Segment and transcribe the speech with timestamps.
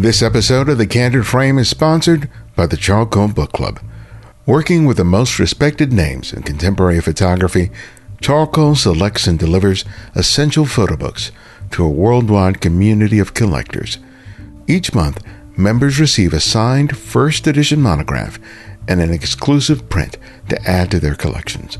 [0.00, 3.80] This episode of The Candid Frame is sponsored by the Charcoal Book Club.
[4.46, 7.70] Working with the most respected names in contemporary photography,
[8.18, 9.84] Charcoal selects and delivers
[10.14, 11.32] essential photo books
[11.72, 13.98] to a worldwide community of collectors.
[14.66, 15.22] Each month,
[15.58, 18.38] members receive a signed first edition monograph
[18.88, 20.16] and an exclusive print
[20.48, 21.76] to add to their collections.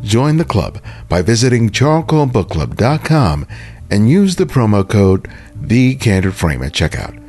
[0.00, 3.46] Join the club by visiting charcoalbookclub.com
[3.88, 7.21] and use the promo code TheCandidFrame at checkout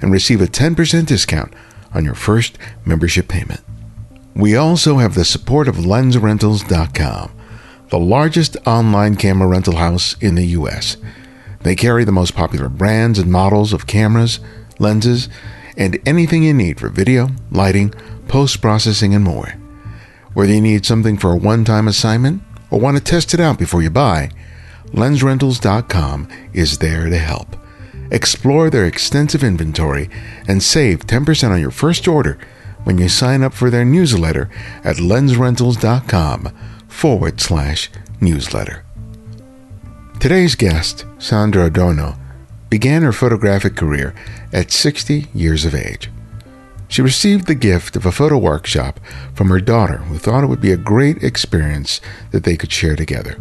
[0.00, 1.52] and receive a 10% discount
[1.92, 3.60] on your first membership payment.
[4.34, 7.32] We also have the support of LensRentals.com,
[7.88, 10.96] the largest online camera rental house in the U.S.
[11.62, 14.40] They carry the most popular brands and models of cameras,
[14.78, 15.28] lenses,
[15.76, 17.90] and anything you need for video, lighting,
[18.28, 19.54] post processing, and more.
[20.34, 23.58] Whether you need something for a one time assignment or want to test it out
[23.58, 24.30] before you buy,
[24.88, 27.56] LensRentals.com is there to help.
[28.10, 30.08] Explore their extensive inventory
[30.46, 32.38] and save 10% on your first order
[32.84, 34.48] when you sign up for their newsletter
[34.84, 36.52] at lensrentals.com
[36.88, 37.90] forward slash
[38.20, 38.84] newsletter.
[40.20, 42.16] Today's guest, Sandra Adorno,
[42.70, 44.14] began her photographic career
[44.52, 46.10] at 60 years of age.
[46.88, 49.00] She received the gift of a photo workshop
[49.34, 52.96] from her daughter, who thought it would be a great experience that they could share
[52.96, 53.36] together.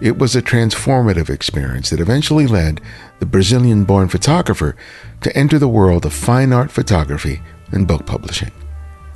[0.00, 2.80] It was a transformative experience that eventually led
[3.18, 4.76] the Brazilian born photographer
[5.22, 7.40] to enter the world of fine art photography
[7.72, 8.52] and book publishing.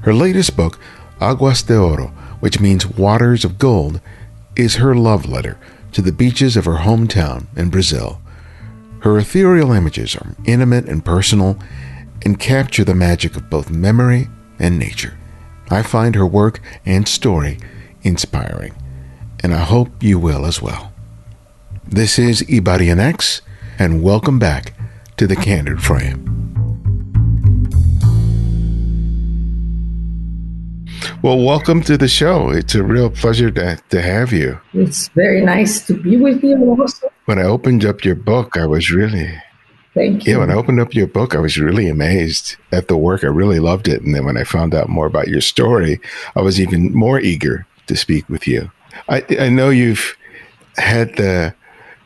[0.02, 0.80] Her latest book,
[1.20, 4.00] Águas de Ouro, which means waters of gold,
[4.56, 5.56] is her love letter
[5.92, 8.20] to the beaches of her hometown in Brazil.
[9.00, 11.58] Her ethereal images are intimate and personal
[12.24, 15.16] and capture the magic of both memory and nature.
[15.70, 17.58] I find her work and story
[18.02, 18.74] inspiring,
[19.42, 20.92] and I hope you will as well.
[21.86, 23.40] This is Ibarionex,
[23.78, 24.74] and welcome back
[25.16, 26.28] to the Candid Frame.
[31.22, 32.50] Well, welcome to the show.
[32.50, 34.60] It's a real pleasure to, to have you.
[34.72, 37.12] It's very nice to be with you also.
[37.26, 39.32] When I opened up your book, I was really
[39.94, 40.32] Thank you.
[40.32, 43.24] Yeah, when I opened up your book, I was really amazed at the work.
[43.24, 44.02] I really loved it.
[44.02, 46.00] And then when I found out more about your story,
[46.34, 48.70] I was even more eager to speak with you.
[49.08, 50.16] I, I know you've
[50.76, 51.54] had the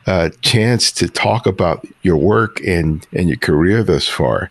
[0.06, 4.50] uh, chance to talk about your work and, and your career thus far,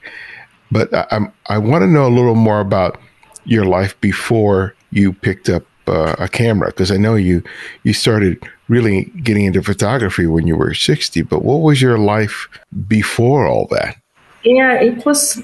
[0.71, 2.99] but I, I'm, I want to know a little more about
[3.45, 7.43] your life before you picked up uh, a camera because I know you
[7.83, 12.47] you started really getting into photography when you were 60 but what was your life
[12.87, 13.95] before all that?
[14.43, 15.41] Yeah it was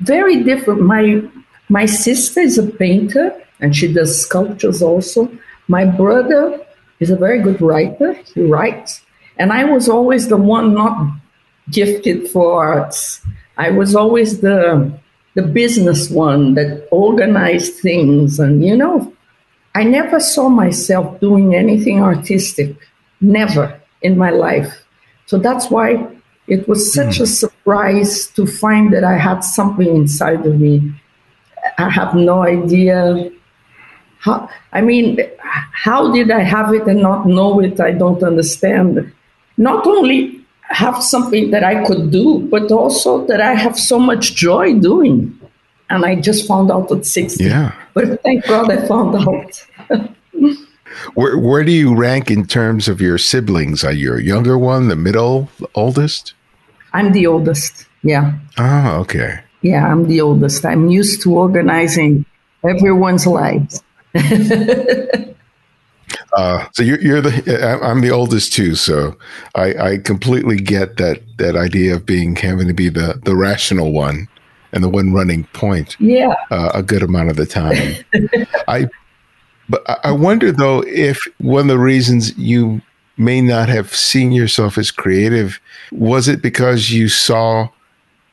[0.00, 0.82] very different.
[0.82, 1.22] My
[1.68, 5.30] my sister is a painter and she does sculptures also
[5.68, 6.60] my brother
[7.00, 9.02] is a very good writer he writes
[9.38, 10.96] and i was always the one not
[11.70, 13.20] gifted for arts
[13.56, 14.90] i was always the
[15.34, 19.12] the business one that organized things and you know
[19.78, 22.74] I never saw myself doing anything artistic,
[23.20, 24.84] never in my life.
[25.26, 26.04] So that's why
[26.48, 27.20] it was such mm.
[27.20, 30.92] a surprise to find that I had something inside of me.
[31.78, 33.30] I have no idea
[34.20, 37.80] how, I mean, how did I have it and not know it?
[37.80, 39.12] I don't understand.
[39.56, 44.34] Not only have something that I could do, but also that I have so much
[44.34, 45.38] joy doing
[45.90, 47.44] and I just found out at 60.
[47.44, 47.74] Yeah.
[47.94, 49.66] But thank God I found out.
[51.14, 53.84] where, where do you rank in terms of your siblings?
[53.84, 56.34] Are you a younger one, the middle, the oldest?
[56.92, 57.86] I'm the oldest.
[58.02, 58.38] Yeah.
[58.58, 59.40] Oh, okay.
[59.62, 60.64] Yeah, I'm the oldest.
[60.64, 62.24] I'm used to organizing
[62.64, 63.82] everyone's lives.
[66.36, 69.16] uh, so you're, you're the I'm the oldest too, so
[69.54, 73.92] I, I completely get that that idea of being having to be the the rational
[73.92, 74.28] one
[74.72, 75.96] and the one running point.
[76.00, 77.94] Yeah, uh, a good amount of the time.
[78.68, 78.88] I,
[79.68, 82.80] but I wonder though if one of the reasons you
[83.16, 85.60] may not have seen yourself as creative
[85.90, 87.68] was it because you saw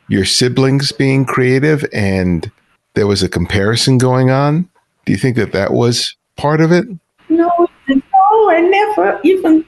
[0.07, 2.51] your siblings being creative and
[2.93, 4.69] there was a comparison going on.
[5.05, 6.85] Do you think that that was part of it?
[7.29, 7.51] No,
[7.87, 9.63] no, I never even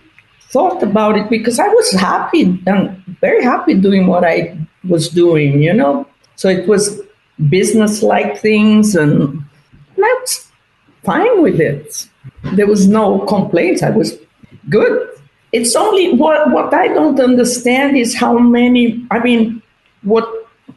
[0.50, 4.58] thought about it because I was happy and very happy doing what I
[4.88, 6.08] was doing, you know.
[6.36, 7.02] So it was
[7.50, 9.44] business like things, and
[9.98, 10.52] I was
[11.04, 12.08] fine with it.
[12.54, 13.84] There was no complaints.
[13.84, 14.18] I was
[14.70, 15.10] good.
[15.52, 19.62] It's only what, what I don't understand is how many, I mean,
[20.04, 20.28] what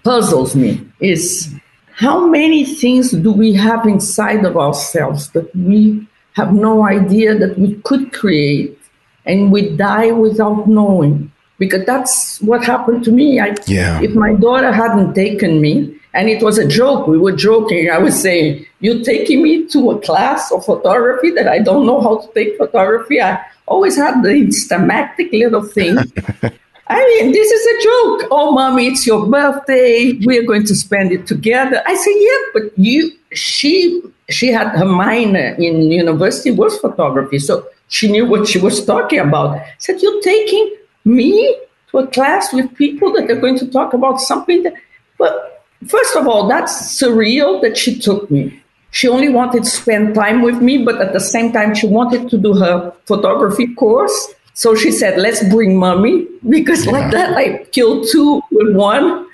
[0.04, 1.52] puzzles me is
[2.00, 7.58] how many things do we have inside of ourselves that we have no idea that
[7.58, 8.79] we could create
[9.26, 13.38] and we die without knowing because that's what happened to me.
[13.38, 14.00] I, yeah.
[14.00, 17.91] If my daughter hadn't taken me, and it was a joke, we were joking.
[17.91, 22.00] I was saying, You're taking me to a class of photography that I don't know
[22.00, 23.20] how to take photography.
[23.20, 25.99] I always had the instamatic little thing.
[26.90, 28.28] I mean, this is a joke.
[28.32, 30.19] Oh, mommy, it's your birthday.
[30.25, 31.82] We're going to spend it together.
[31.87, 37.64] I said, yeah, but you, she, she had her minor in university was photography, so
[37.87, 39.58] she knew what she was talking about.
[39.58, 41.56] I said, you're taking me
[41.90, 44.75] to a class with people that are going to talk about something that,
[45.16, 48.60] but first of all, that's surreal that she took me.
[48.90, 52.28] She only wanted to spend time with me, but at the same time, she wanted
[52.31, 54.34] to do her photography course.
[54.55, 56.93] So she said, let's bring mommy because yeah.
[56.93, 59.26] like that, I killed two with one.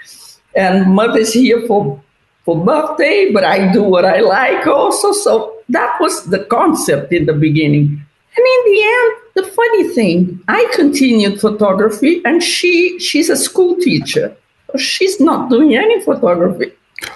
[0.55, 2.01] And mother's here for,
[2.45, 5.13] for birthday, but I do what I like also.
[5.13, 8.03] So that was the concept in the beginning.
[8.37, 13.77] And in the end, the funny thing, I continued photography and she she's a school
[13.77, 14.37] teacher.
[14.77, 16.73] She's not doing any photography.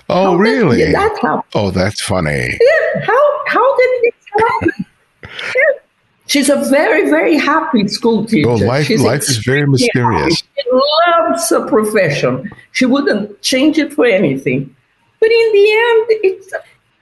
[0.08, 0.92] Oh, how really?
[0.92, 1.42] That?
[1.54, 2.58] Oh, that's funny.
[2.60, 3.04] Yeah.
[3.04, 4.86] How how did this happen?
[6.30, 8.56] She's a very, very happy school teacher.
[8.56, 10.36] Life, life is very mysterious.
[10.36, 12.48] She loves her profession.
[12.70, 14.76] She wouldn't change it for anything.
[15.18, 16.52] But in the end, it's.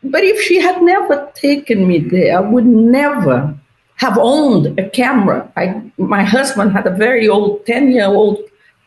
[0.02, 3.54] But if she had never taken me there, I would never
[3.96, 5.52] have owned a camera.
[5.56, 8.38] I, my husband had a very old, 10 year old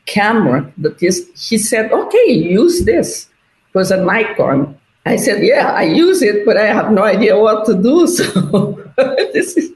[0.07, 3.27] camera that is, he said, okay, use this.
[3.69, 4.75] It was a Nikon.
[5.05, 8.07] I said, yeah, I use it, but I have no idea what to do.
[8.17, 8.79] So
[9.33, 9.71] this is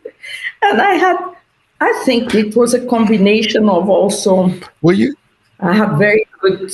[0.71, 1.17] and I had,
[1.79, 4.51] I think it was a combination of also.
[4.81, 5.15] Well, you.
[5.59, 6.71] I had very good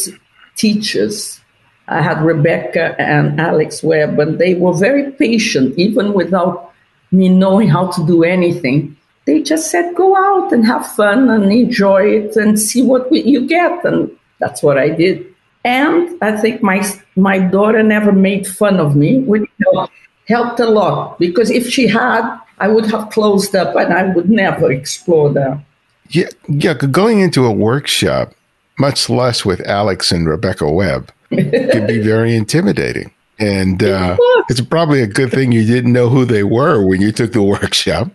[0.56, 1.40] teachers.
[1.88, 6.74] I had Rebecca and Alex Webb, and they were very patient, even without
[7.12, 8.96] me knowing how to do anything.
[9.26, 13.22] They just said, go out and have fun and enjoy it and see what we,
[13.24, 13.84] you get.
[13.86, 14.10] And
[14.40, 15.26] that's what I did.
[15.64, 16.84] And I think my,
[17.16, 19.94] my daughter never made fun of me, which helped,
[20.28, 24.30] helped a lot because if she had, I would have closed up and I would
[24.30, 25.64] never explore that.
[26.10, 26.74] Yeah, yeah.
[26.74, 28.34] Going into a workshop,
[28.78, 33.12] much less with Alex and Rebecca Webb, could be very intimidating.
[33.40, 34.16] And uh,
[34.50, 37.42] it's probably a good thing you didn't know who they were when you took the
[37.56, 38.12] workshop.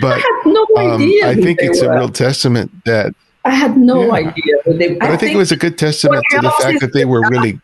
[0.00, 1.28] But I had no um, idea.
[1.28, 1.92] I think it's were.
[1.92, 3.14] a real testament that
[3.44, 4.12] I had no yeah.
[4.12, 4.54] idea.
[4.66, 6.92] They, but I, I think, think, it was a good testament to the fact that
[6.92, 7.60] they were really.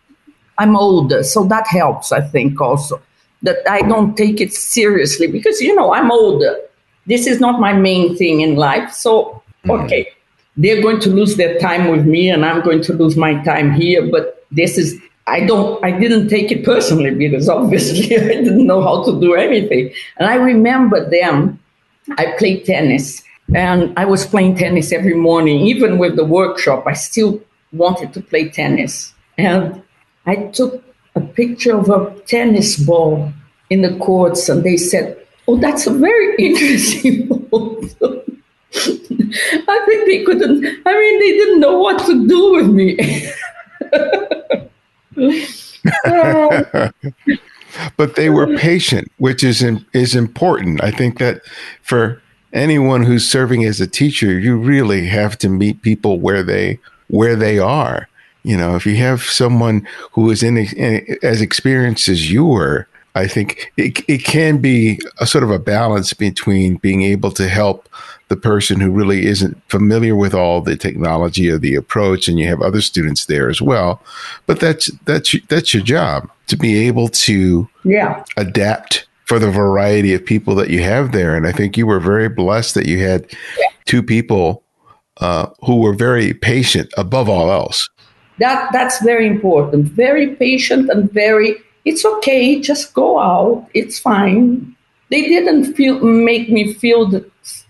[0.58, 2.12] I'm older, so that helps.
[2.12, 3.00] I think also
[3.42, 6.56] that I don't take it seriously because, you know, I'm older.
[7.06, 8.92] This is not my main thing in life.
[8.92, 9.84] So, mm.
[9.84, 10.08] okay,
[10.56, 13.72] they're going to lose their time with me and I'm going to lose my time
[13.72, 14.06] here.
[14.06, 18.82] But this is, I don't, I didn't take it personally because obviously I didn't know
[18.82, 19.92] how to do anything.
[20.18, 21.58] And I remember them,
[22.18, 23.22] I played tennis
[23.54, 25.60] and I was playing tennis every morning.
[25.60, 27.40] Even with the workshop, I still
[27.72, 29.14] wanted to play tennis.
[29.38, 29.82] And
[30.26, 30.82] I took
[31.14, 33.32] a picture of a tennis ball
[33.70, 35.16] in the courts, and they said,
[35.46, 38.22] "Oh, that's a very interesting photo."
[38.74, 40.64] I think they couldn't.
[40.86, 42.96] I mean, they didn't know what to do with me.
[47.96, 49.62] but they were patient, which is
[49.92, 50.82] is important.
[50.82, 51.42] I think that
[51.82, 52.22] for
[52.52, 57.36] anyone who's serving as a teacher, you really have to meet people where they where
[57.36, 58.08] they are
[58.44, 62.88] you know, if you have someone who is in, in as experienced as you were,
[63.14, 67.48] I think it, it can be a sort of a balance between being able to
[67.48, 67.88] help
[68.28, 72.48] the person who really isn't familiar with all the technology or the approach, and you
[72.48, 74.02] have other students there as well.
[74.46, 80.14] But that's that's that's your job to be able to yeah adapt for the variety
[80.14, 81.36] of people that you have there.
[81.36, 83.30] And I think you were very blessed that you had
[83.84, 84.62] two people
[85.18, 87.88] uh, who were very patient above all else.
[88.38, 89.86] That that's very important.
[89.86, 91.56] Very patient and very.
[91.84, 92.60] It's okay.
[92.60, 93.68] Just go out.
[93.74, 94.76] It's fine.
[95.10, 97.22] They didn't feel make me feel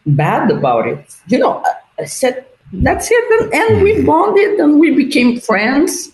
[0.06, 1.04] bad about it.
[1.28, 1.64] You know,
[1.98, 6.10] I said that's it, and, and we bonded and we became friends.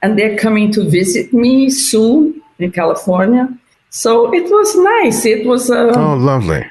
[0.00, 3.48] And they're coming to visit me soon in California.
[3.90, 5.24] So it was nice.
[5.26, 6.64] It was uh, oh lovely,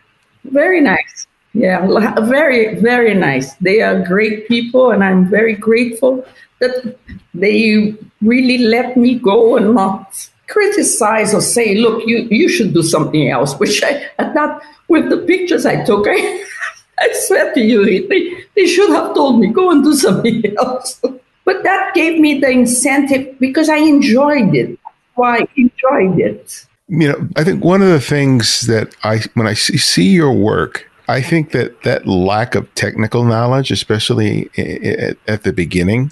[0.46, 1.28] very nice.
[1.54, 1.88] Yeah,
[2.22, 3.56] very very nice.
[3.56, 6.24] They are great people, and I'm very grateful
[6.60, 6.98] that
[7.34, 12.82] they really let me go and not criticize or say, look, you, you should do
[12.82, 16.44] something else, which I, at that, with the pictures I took, I,
[17.00, 21.02] I swear to you, they, they should have told me, go and do something else.
[21.46, 24.80] But that gave me the incentive because I enjoyed it.
[25.16, 26.66] Why I enjoyed it.
[26.90, 30.32] You know, I think one of the things that I, when I see, see your
[30.32, 36.12] work, I think that that lack of technical knowledge, especially at, at the beginning,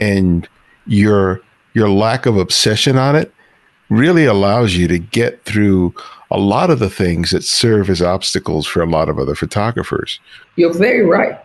[0.00, 0.48] and
[0.86, 1.40] your
[1.74, 3.32] your lack of obsession on it,
[3.90, 5.94] really allows you to get through
[6.30, 10.20] a lot of the things that serve as obstacles for a lot of other photographers.
[10.56, 11.38] You're very right,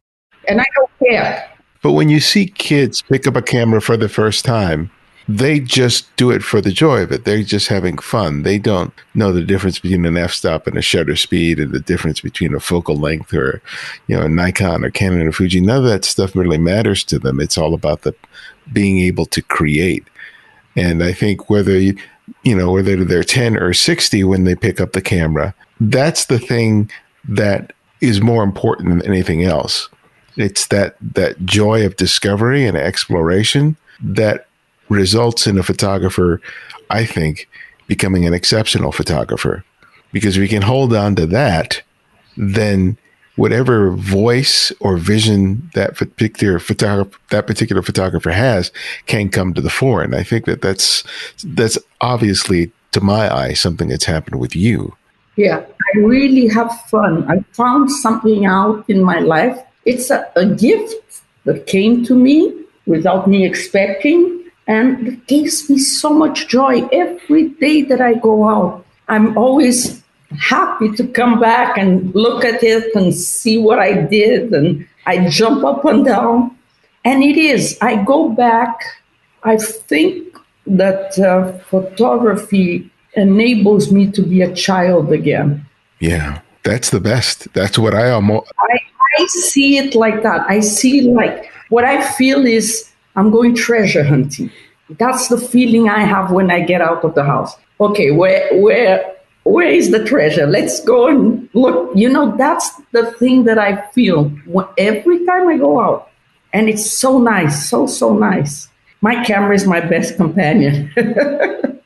[0.48, 1.50] and I don't care.
[1.82, 4.90] But when you see kids pick up a camera for the first time,
[5.28, 7.24] they just do it for the joy of it.
[7.24, 8.44] They're just having fun.
[8.44, 12.20] They don't know the difference between an f-stop and a shutter speed and the difference
[12.20, 13.62] between a focal length or,
[14.08, 15.62] you know, a Nikon or Canon or Fuji.
[15.62, 17.40] None of that stuff really matters to them.
[17.40, 18.14] It's all about the
[18.72, 20.06] being able to create.
[20.76, 21.96] And I think whether you,
[22.44, 26.40] you know, whether they're 10 or 60 when they pick up the camera, that's the
[26.40, 26.90] thing
[27.28, 29.90] that is more important than anything else.
[30.36, 34.48] It's that, that joy of discovery and exploration that
[34.94, 36.42] results in a photographer,
[36.90, 37.50] I think,
[37.88, 39.64] becoming an exceptional photographer.
[40.12, 41.82] Because we can hold on to that,
[42.38, 42.98] then
[43.36, 48.72] whatever voice or vision that particular photographer that particular photographer has
[49.08, 50.04] can come to the fore.
[50.04, 51.04] And I think that that's
[51.44, 54.96] that's obviously, to my eye, something that's happened with you.
[55.36, 57.30] Yeah, I really have fun.
[57.30, 59.58] I found something out in my life.
[59.86, 62.54] It's a, a gift that came to me
[62.86, 68.48] without me expecting and it gives me so much joy every day that I go
[68.48, 68.86] out.
[69.08, 70.02] I'm always
[70.40, 74.54] happy to come back and look at it and see what I did.
[74.54, 76.58] And I jump up and down.
[77.06, 78.80] And it is, I go back.
[79.44, 85.66] I think that uh, photography enables me to be a child again.
[86.00, 87.54] Yeah, that's the best.
[87.54, 88.52] That's what I almost.
[88.58, 88.80] I,
[89.20, 90.50] I see it like that.
[90.50, 94.52] I see like what I feel is I'm going treasure hunting.
[94.98, 97.56] That's the feeling I have when I get out of the house.
[97.80, 100.46] Okay, where where where is the treasure?
[100.46, 101.92] Let's go and look.
[101.96, 104.32] You know, that's the thing that I feel
[104.78, 106.10] every time I go out.
[106.54, 108.70] And it's so nice, so, so nice.
[109.02, 110.92] My camera is my best companion.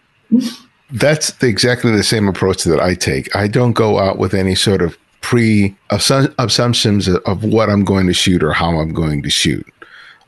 [0.91, 3.33] that's exactly the same approach that I take.
[3.35, 8.13] I don't go out with any sort of pre assumptions of what I'm going to
[8.13, 9.65] shoot or how I'm going to shoot.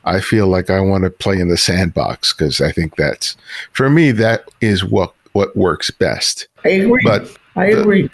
[0.04, 3.36] I feel like I want to play in the sandbox because I think that's
[3.72, 6.48] for me that is what what works best.
[6.64, 7.02] I agree.
[7.04, 8.10] But I the, agree.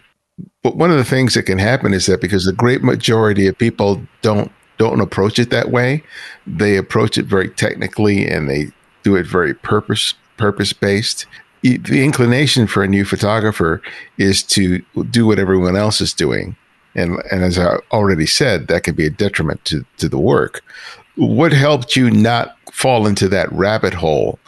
[0.62, 3.56] But one of the things that can happen is that because the great majority of
[3.56, 6.02] people don't don't approach it that way,
[6.46, 8.68] they approach it very technically and they
[9.02, 11.26] do it very purpose purpose based.
[11.62, 13.82] The inclination for a new photographer
[14.18, 16.56] is to do what everyone else is doing.
[16.94, 20.62] And, and as I already said, that can be a detriment to, to the work
[21.16, 24.38] what helped you not fall into that rabbit hole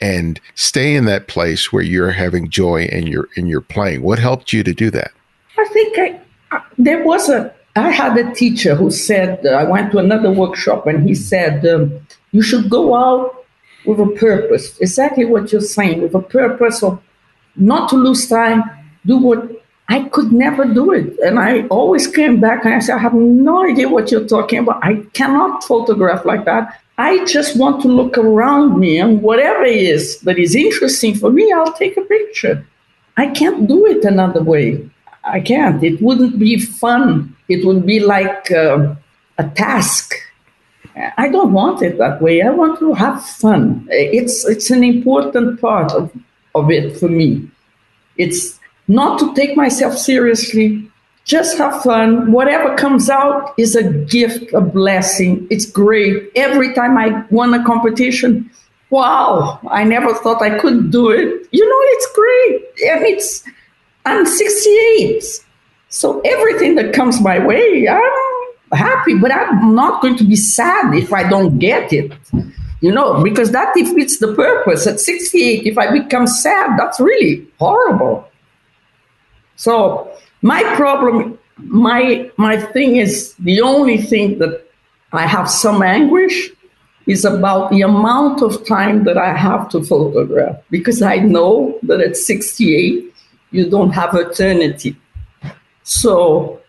[0.00, 4.02] and stay in that place where you're having joy and you're in your playing?
[4.02, 5.12] What helped you to do that?
[5.58, 6.20] I think I,
[6.52, 7.54] I, there was a.
[7.76, 11.64] I had a teacher who said uh, I went to another workshop and he said
[11.66, 13.44] um, you should go out
[13.86, 14.76] with a purpose.
[14.78, 17.00] Exactly what you're saying, with a purpose of
[17.54, 18.64] not to lose time,
[19.06, 19.59] do what
[19.90, 21.18] I could never do it.
[21.18, 24.60] And I always came back and I said, I have no idea what you're talking
[24.60, 24.78] about.
[24.84, 26.80] I cannot photograph like that.
[26.96, 31.30] I just want to look around me and whatever it is that is interesting for
[31.32, 32.64] me, I'll take a picture.
[33.16, 34.88] I can't do it another way.
[35.24, 35.82] I can't.
[35.82, 37.36] It wouldn't be fun.
[37.48, 38.94] It would be like uh,
[39.38, 40.14] a task.
[41.18, 42.42] I don't want it that way.
[42.42, 43.88] I want to have fun.
[43.90, 46.12] It's it's an important part of,
[46.54, 47.48] of it for me.
[48.16, 50.90] It's not to take myself seriously,
[51.24, 52.32] just have fun.
[52.32, 55.46] Whatever comes out is a gift, a blessing.
[55.50, 56.30] It's great.
[56.34, 58.50] Every time I won a competition,
[58.90, 61.48] wow, I never thought I could do it.
[61.52, 62.90] You know, it's great.
[62.90, 63.44] And it's,
[64.06, 65.44] I'm 68.
[65.88, 68.02] So everything that comes my way, I'm
[68.72, 72.12] happy, but I'm not going to be sad if I don't get it.
[72.80, 74.86] You know, because that defeats the purpose.
[74.86, 78.29] At 68, if I become sad, that's really horrible.
[79.60, 84.54] So my problem, my my thing is the only thing that
[85.12, 86.48] I have some anguish
[87.06, 92.00] is about the amount of time that I have to photograph because I know that
[92.00, 93.12] at 68
[93.50, 94.96] you don't have eternity.
[95.82, 96.60] So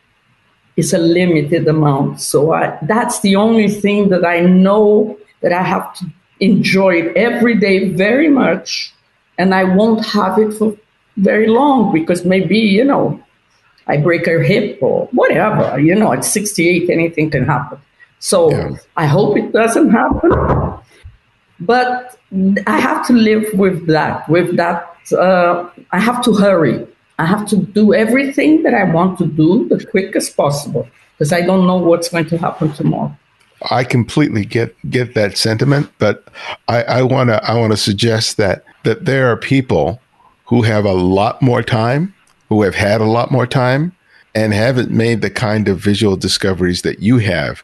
[0.75, 2.19] it's a limited amount.
[2.19, 6.05] So I, that's the only thing that I know that I have to
[6.41, 8.93] enjoy it every day very much,
[9.37, 10.75] and I won't have it for
[11.21, 13.21] very long because maybe, you know,
[13.87, 15.79] I break a hip or whatever.
[15.79, 17.79] You know, at 68, anything can happen.
[18.19, 18.75] So yeah.
[18.97, 20.31] I hope it doesn't happen.
[21.59, 22.17] But
[22.67, 24.87] I have to live with that, with that.
[25.11, 26.87] Uh, I have to hurry.
[27.19, 30.87] I have to do everything that I want to do the quickest possible
[31.17, 33.15] because I don't know what's going to happen tomorrow.
[33.69, 36.27] I completely get get that sentiment, but
[36.67, 40.01] I want to I want to suggest that that there are people
[40.51, 42.13] who have a lot more time,
[42.49, 43.95] who have had a lot more time,
[44.35, 47.63] and haven't made the kind of visual discoveries that you have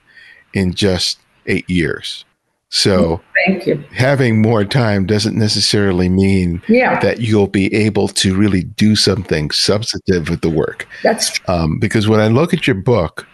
[0.53, 2.23] in just eight years.
[2.69, 3.83] So thank you.
[3.91, 6.97] Having more time doesn't necessarily mean yeah.
[7.01, 10.87] that you'll be able to really do something substantive with the work.
[11.03, 11.53] That's true.
[11.53, 13.27] Um, because when I look at your book,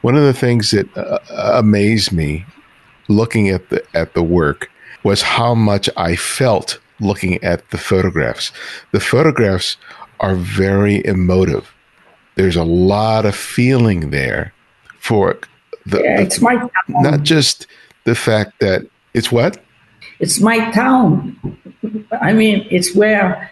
[0.00, 1.18] one of the things that uh,
[1.58, 2.46] amazed me
[3.08, 4.70] looking at the at the work
[5.02, 8.52] was how much I felt looking at the photographs.
[8.92, 9.76] The photographs
[10.20, 11.72] are very emotive.
[12.36, 14.52] There's a lot of feeling there
[14.98, 15.38] for
[15.86, 16.70] the, yeah, it's my town.
[16.88, 17.66] not just
[18.04, 19.62] the fact that it's what
[20.20, 21.36] it's my town.
[22.20, 23.50] I mean, it's where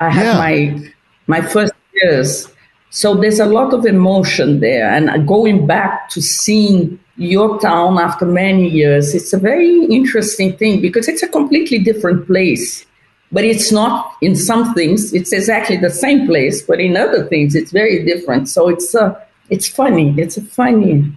[0.00, 0.38] I had yeah.
[0.38, 0.92] my
[1.26, 2.48] my first years.
[2.90, 8.26] So there's a lot of emotion there, and going back to seeing your town after
[8.26, 12.84] many years, it's a very interesting thing because it's a completely different place.
[13.32, 17.54] But it's not in some things; it's exactly the same place, but in other things,
[17.54, 18.48] it's very different.
[18.48, 20.14] So it's a, uh, it's funny.
[20.16, 21.12] It's a funny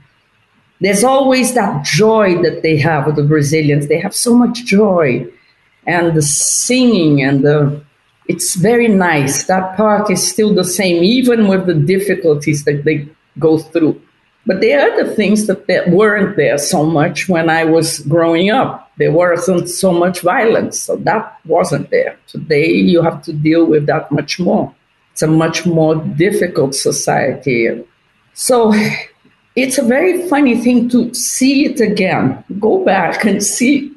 [0.79, 3.87] there's always that joy that they have, with the Brazilians.
[3.87, 5.27] They have so much joy.
[5.87, 7.81] And the singing and the,
[8.27, 9.45] it's very nice.
[9.45, 13.07] That part is still the same, even with the difficulties that they
[13.39, 14.01] go through.
[14.47, 18.49] But there are other things that, that weren't there so much when I was growing
[18.49, 18.89] up.
[18.97, 22.17] There wasn't so much violence, so that wasn't there.
[22.27, 24.73] Today, you have to deal with that much more.
[25.11, 27.85] It's a much more difficult society.
[28.33, 28.73] So
[29.57, 32.41] it's a very funny thing to see it again.
[32.57, 33.91] Go back and see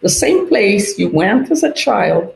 [0.00, 2.34] the same place you went as a child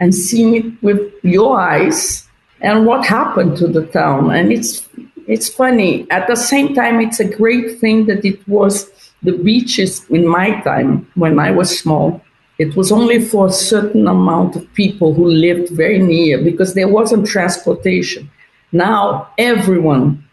[0.00, 2.26] and seeing it with your eyes
[2.62, 4.30] and what happened to the town.
[4.30, 4.88] And it's
[5.28, 6.10] it's funny.
[6.10, 8.90] At the same time, it's a great thing that it was
[9.22, 12.22] the beaches in my time when I was small.
[12.58, 16.88] It was only for a certain amount of people who lived very near because there
[16.88, 18.30] wasn't transportation.
[18.72, 20.24] Now everyone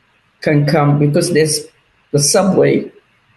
[0.42, 1.66] can come because there's
[2.12, 2.90] the subway,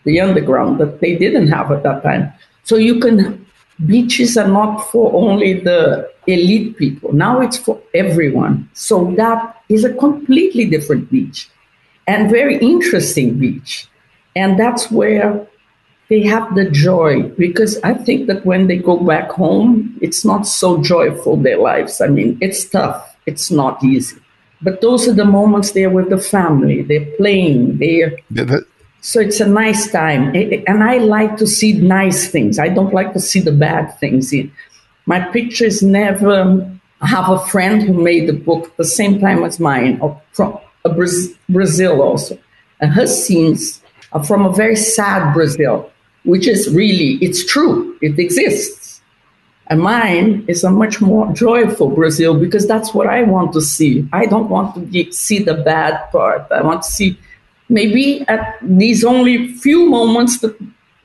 [0.04, 2.32] the underground that they didn't have at that time.
[2.62, 3.44] So you can,
[3.84, 7.12] beaches are not for only the elite people.
[7.12, 8.68] Now it's for everyone.
[8.74, 11.48] So that is a completely different beach
[12.06, 13.88] and very interesting beach.
[14.36, 15.46] And that's where
[16.08, 20.46] they have the joy because I think that when they go back home, it's not
[20.46, 22.00] so joyful, their lives.
[22.00, 24.16] I mean, it's tough, it's not easy.
[24.60, 28.16] But those are the moments they're with the family, they're playing, they're.
[29.00, 30.34] so it's a nice time.
[30.66, 32.58] And I like to see nice things.
[32.58, 34.34] I don't like to see the bad things.
[35.08, 39.98] My pictures never have a friend who made the book the same time as mine,
[40.02, 40.94] or from uh,
[41.48, 42.38] Brazil also.
[42.80, 43.80] And her scenes
[44.12, 45.90] are from a very sad Brazil,
[46.24, 49.00] which is really, it's true, it exists.
[49.68, 54.06] And mine is a much more joyful Brazil because that's what I want to see.
[54.12, 56.46] I don't want to see the bad part.
[56.50, 57.18] I want to see
[57.70, 60.54] maybe at these only few moments that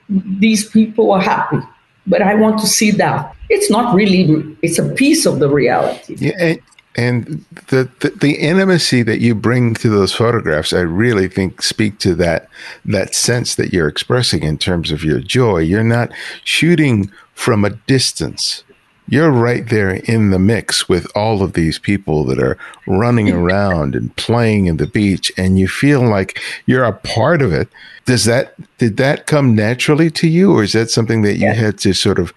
[0.10, 1.60] these people are happy.
[2.06, 3.36] But I want to see that.
[3.50, 6.16] It's not really, it's a piece of the reality.
[6.20, 6.60] Yeah, and,
[6.96, 12.00] and the, the, the intimacy that you bring to those photographs, I really think speak
[12.00, 12.50] to that
[12.86, 15.60] that sense that you're expressing in terms of your joy.
[15.60, 16.12] You're not
[16.44, 18.64] shooting from a distance.
[19.08, 23.96] You're right there in the mix with all of these people that are running around
[23.96, 27.68] and playing in the beach, and you feel like you're a part of it.
[28.06, 31.54] Does that did that come naturally to you, or is that something that you yeah.
[31.54, 32.34] had to sort of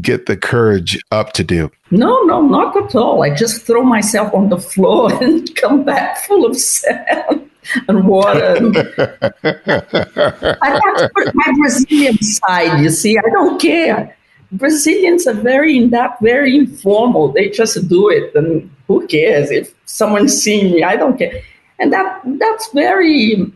[0.00, 1.70] get the courage up to do?
[1.90, 3.22] No, no, not at all.
[3.22, 7.50] I just throw myself on the floor and come back full of sand
[7.88, 8.40] and water.
[9.44, 13.18] I have to put my Brazilian side, you see.
[13.18, 14.16] I don't care.
[14.52, 17.32] Brazilians are very in that very informal.
[17.32, 20.82] They just do it, and who cares if someone's seeing me?
[20.82, 21.42] I don't care.
[21.78, 23.50] And that that's very.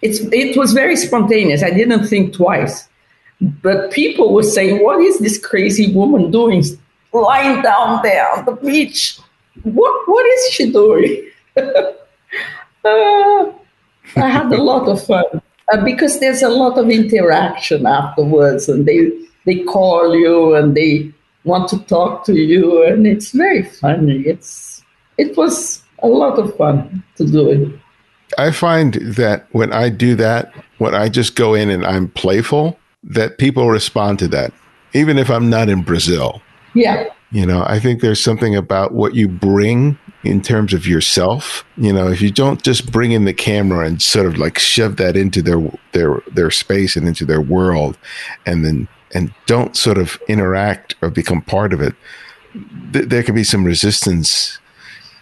[0.00, 1.62] It's it was very spontaneous.
[1.64, 2.88] I didn't think twice.
[3.40, 6.62] But people were saying, "What is this crazy woman doing,
[7.12, 9.18] lying down there on the beach?
[9.64, 11.92] What what is she doing?" uh,
[14.16, 15.24] I had a lot of fun
[15.72, 19.10] uh, because there's a lot of interaction afterwards, and they
[19.48, 21.10] they call you and they
[21.44, 24.20] want to talk to you, and it's very funny.
[24.20, 24.84] It's
[25.16, 27.80] it was a lot of fun to do it.
[28.36, 32.78] I find that when I do that, when I just go in and I'm playful,
[33.02, 34.52] that people respond to that,
[34.92, 36.42] even if I'm not in Brazil.
[36.74, 37.08] Yeah.
[37.32, 41.64] You know, I think there's something about what you bring in terms of yourself.
[41.78, 44.96] You know, if you don't just bring in the camera and sort of like shove
[44.96, 45.60] that into their
[45.92, 47.96] their their space and into their world,
[48.44, 51.94] and then and don't sort of interact or become part of it,
[52.92, 54.58] th- there can be some resistance,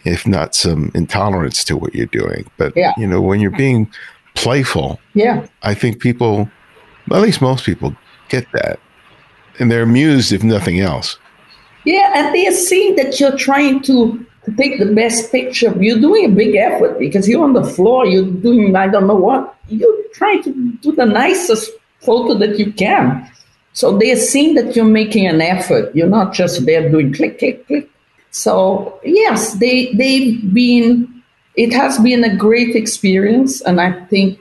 [0.05, 2.51] if not some intolerance to what you're doing.
[2.57, 2.93] But yeah.
[2.97, 3.91] you know, when you're being
[4.35, 6.51] playful, yeah, I think people,
[7.13, 7.97] at least most people,
[8.29, 8.79] get that,
[9.59, 11.19] and they're amused if nothing else.
[11.85, 15.73] Yeah, and they see that you're trying to take the best picture.
[15.81, 18.07] You're doing a big effort because you're on the floor.
[18.07, 19.57] You're doing I don't know what.
[19.69, 21.71] You're trying to do the nicest
[22.01, 23.31] photo that you can.
[23.77, 25.95] So they're seeing that you're making an effort.
[25.95, 27.91] You're not just there doing click, click, click.
[28.31, 31.23] So yes, they they've been.
[31.57, 34.39] It has been a great experience, and I think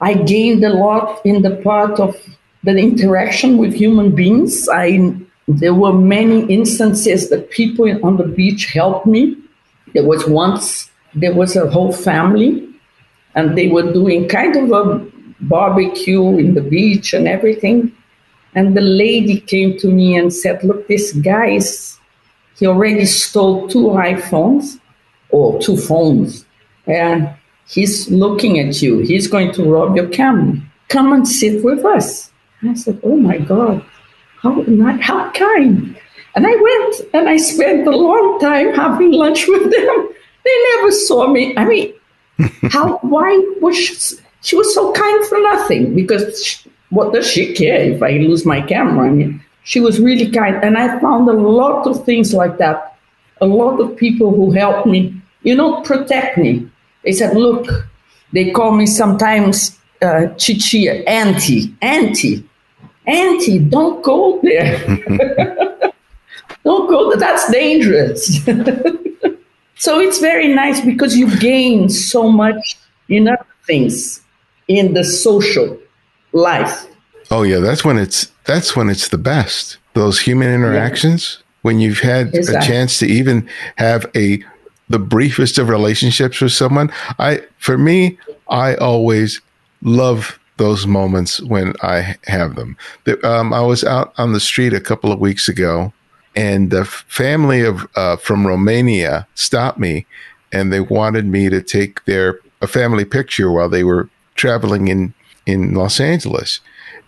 [0.00, 2.16] I gained a lot in the part of
[2.64, 4.66] the interaction with human beings.
[4.70, 5.16] I
[5.48, 9.36] there were many instances that people on the beach helped me.
[9.92, 12.66] There was once there was a whole family,
[13.34, 15.06] and they were doing kind of a
[15.42, 17.92] barbecue in the beach and everything.
[18.54, 21.98] And the lady came to me and said, Look, this guy is,
[22.58, 24.78] he already stole two iPhones
[25.30, 26.44] or two phones,
[26.86, 27.30] and
[27.66, 28.98] he's looking at you.
[28.98, 30.60] He's going to rob your camera.
[30.88, 32.30] Come and sit with us.
[32.62, 33.84] I said, Oh my God,
[34.40, 35.98] how, not, how kind.
[36.34, 40.08] And I went and I spent a long time having lunch with them.
[40.44, 41.54] They never saw me.
[41.56, 41.94] I mean,
[42.70, 47.54] how, why was she, she was so kind for nothing because she, what does she
[47.54, 49.08] care if I lose my camera?
[49.08, 50.62] I mean, she was really kind.
[50.62, 52.98] And I found a lot of things like that.
[53.40, 56.68] A lot of people who helped me, you know, protect me.
[57.02, 57.66] They said, look,
[58.34, 62.46] they call me sometimes uh, Chichi, auntie, auntie,
[63.06, 64.78] auntie, don't go there.
[66.64, 67.18] don't go there.
[67.18, 68.44] That's dangerous.
[69.76, 72.76] so it's very nice because you gain so much
[73.08, 74.20] in other things
[74.68, 75.78] in the social
[76.32, 76.86] life.
[77.30, 79.78] Oh yeah, that's when it's that's when it's the best.
[79.94, 81.44] Those human interactions yeah.
[81.62, 82.56] when you've had exactly.
[82.56, 84.42] a chance to even have a
[84.88, 86.92] the briefest of relationships with someone.
[87.18, 88.18] I for me,
[88.48, 89.40] I always
[89.82, 92.76] love those moments when I have them.
[93.24, 95.92] Um, I was out on the street a couple of weeks ago,
[96.36, 100.06] and the family of uh, from Romania stopped me,
[100.52, 105.14] and they wanted me to take their a family picture while they were traveling in
[105.46, 106.60] in Los Angeles,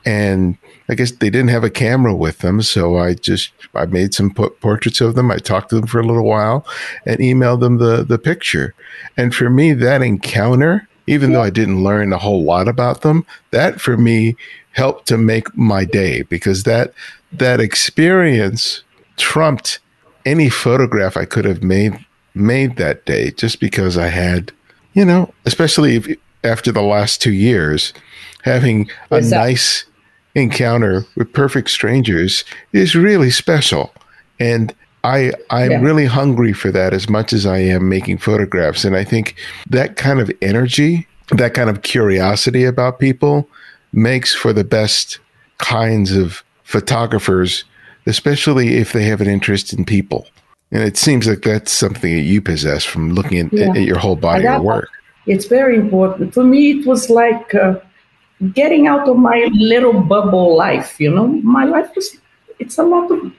[0.05, 4.15] and I guess they didn't have a camera with them, so I just I made
[4.15, 5.31] some portraits of them.
[5.31, 6.67] I talked to them for a little while,
[7.07, 8.75] and emailed them the the picture.
[9.17, 13.25] And for me, that encounter, even though I didn't learn a whole lot about them,
[13.51, 14.37] that for me
[14.73, 16.93] helped to make my day because that
[17.33, 18.83] that experience
[19.17, 19.79] trumped
[20.27, 24.53] any photograph I could have made made that day just because I had,
[24.93, 26.09] you know, especially if,
[26.45, 27.93] after the last two years,
[28.43, 29.85] having a nice
[30.35, 33.93] encounter with perfect strangers is really special.
[34.39, 35.81] And I I'm yeah.
[35.81, 38.85] really hungry for that as much as I am making photographs.
[38.85, 39.37] And I think
[39.69, 43.49] that kind of energy, that kind of curiosity about people
[43.93, 45.19] makes for the best
[45.59, 47.65] kinds of photographers,
[48.07, 50.27] especially if they have an interest in people.
[50.73, 53.71] And it seems like that's something that you possess from looking at, yeah.
[53.71, 54.89] at your whole body of work.
[55.27, 56.35] It's very important.
[56.35, 57.81] For me, it was like uh,
[58.53, 61.27] getting out of my little bubble life, you know.
[61.27, 62.17] My life was,
[62.59, 63.33] it's a lot of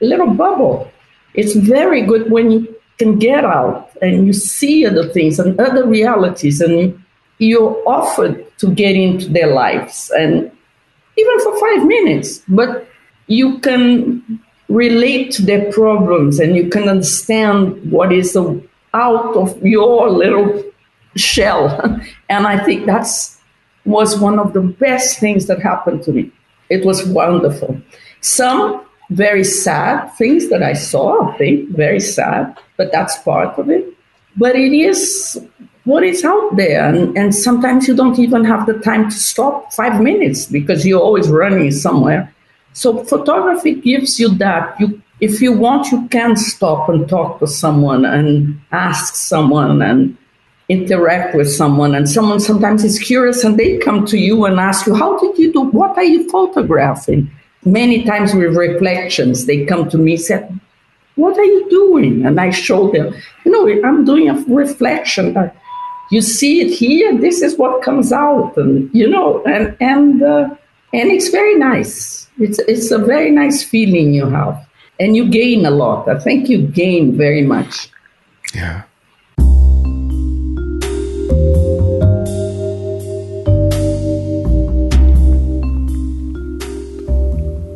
[0.00, 0.90] little bubble.
[1.34, 5.86] It's very good when you can get out and you see other things and other
[5.86, 7.02] realities and
[7.38, 10.50] you're offered to get into their lives and
[11.16, 12.86] even for five minutes, but
[13.26, 20.10] you can relate to their problems and you can understand what is out of your
[20.10, 20.62] little
[21.16, 22.00] shell.
[22.28, 23.34] and I think that's
[23.84, 26.32] was one of the best things that happened to me.
[26.70, 27.80] It was wonderful.
[28.20, 33.68] Some very sad things that I saw, I think, very sad, but that's part of
[33.68, 33.84] it.
[34.36, 35.38] But it is
[35.84, 36.88] what is out there.
[36.88, 41.02] And, and sometimes you don't even have the time to stop five minutes because you're
[41.02, 42.34] always running somewhere.
[42.72, 44.80] So photography gives you that.
[44.80, 50.16] You, if you want, you can stop and talk to someone and ask someone and
[50.68, 54.86] interact with someone and someone sometimes is curious and they come to you and ask
[54.86, 55.62] you how did you do?
[55.62, 57.30] What are you photographing?
[57.64, 60.60] Many times with reflections they come to me and said
[61.16, 62.26] what are you doing?
[62.26, 65.36] And i show them you know i'm doing a reflection
[66.10, 70.54] you see it here this is what comes out and you know and and uh,
[70.94, 72.28] and it's very nice.
[72.38, 74.56] It's it's a very nice feeling you have.
[75.00, 76.08] And you gain a lot.
[76.08, 77.88] I think you gain very much.
[78.54, 78.84] Yeah.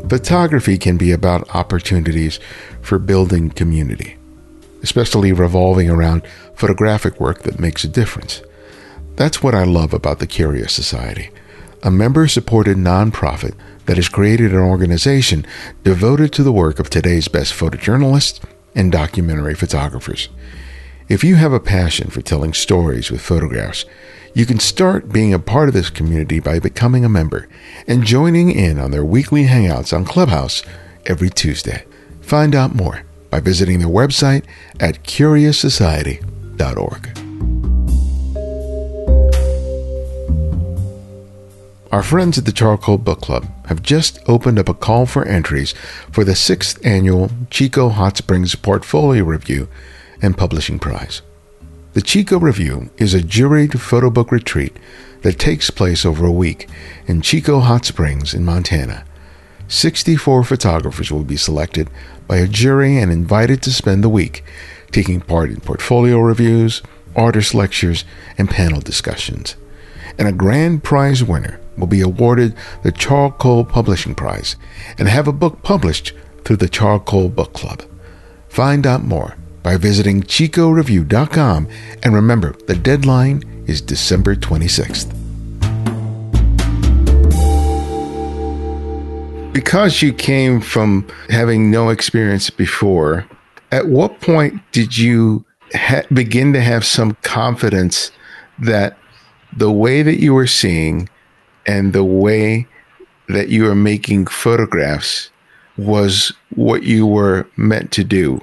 [0.09, 2.41] Photography can be about opportunities
[2.81, 4.17] for building community,
[4.83, 6.23] especially revolving around
[6.55, 8.43] photographic work that makes a difference.
[9.17, 11.31] That's what I love about the Curious Society,
[11.83, 15.45] a member supported nonprofit that has created an organization
[15.85, 18.41] devoted to the work of today's best photojournalists
[18.75, 20.29] and documentary photographers.
[21.09, 23.87] If you have a passion for telling stories with photographs,
[24.35, 27.49] you can start being a part of this community by becoming a member
[27.87, 30.63] and joining in on their weekly hangouts on Clubhouse
[31.07, 31.87] every Tuesday.
[32.21, 34.45] Find out more by visiting their website
[34.79, 37.19] at curioussociety.org.
[41.91, 45.73] Our friends at the Charcoal Book Club have just opened up a call for entries
[46.13, 49.69] for the sixth annual Chico Hot Springs Portfolio Review
[50.23, 51.23] and Publishing Prize.
[51.95, 54.77] The Chico Review is a juried photo book retreat
[55.23, 56.69] that takes place over a week
[57.07, 59.05] in Chico Hot Springs in Montana.
[59.69, 61.91] 64 photographers will be selected
[62.27, 64.45] by a jury and invited to spend the week
[64.91, 66.83] taking part in portfolio reviews,
[67.17, 68.05] artist lectures,
[68.37, 69.57] and panel discussions.
[70.19, 74.57] And a grand prize winner will be awarded the Charcoal Publishing Prize
[74.99, 76.13] and have a book published
[76.45, 77.83] through the Charcoal Book Club.
[78.49, 81.69] Find out more by visiting chicoreview.com
[82.03, 85.13] and remember the deadline is December 26th.
[89.53, 93.27] Because you came from having no experience before,
[93.73, 95.45] at what point did you
[95.75, 98.11] ha- begin to have some confidence
[98.59, 98.97] that
[99.57, 101.09] the way that you were seeing
[101.67, 102.67] and the way
[103.29, 105.31] that you were making photographs
[105.77, 108.43] was what you were meant to do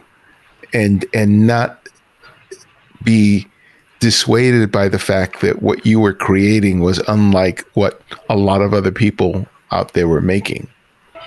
[0.75, 1.79] and and not
[3.03, 3.47] be
[3.99, 8.73] dissuaded by the fact that what you were creating was unlike what a lot of
[8.73, 10.67] other people out there were making.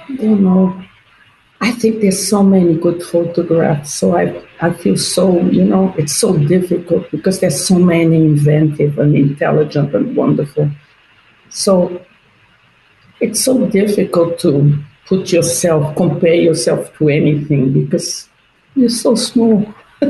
[0.08, 0.84] You know
[1.60, 4.24] i think there's so many good photographs so i
[4.60, 9.94] i feel so you know it's so difficult because there's so many inventive and intelligent
[9.94, 10.70] and wonderful.
[11.50, 12.04] So
[13.20, 18.27] it's so difficult to put yourself compare yourself to anything because
[18.78, 19.66] you're so small.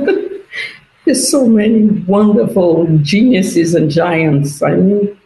[1.05, 4.63] There's so many wonderful geniuses and giants.
[4.63, 5.19] I mean,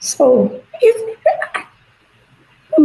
[0.00, 1.16] so if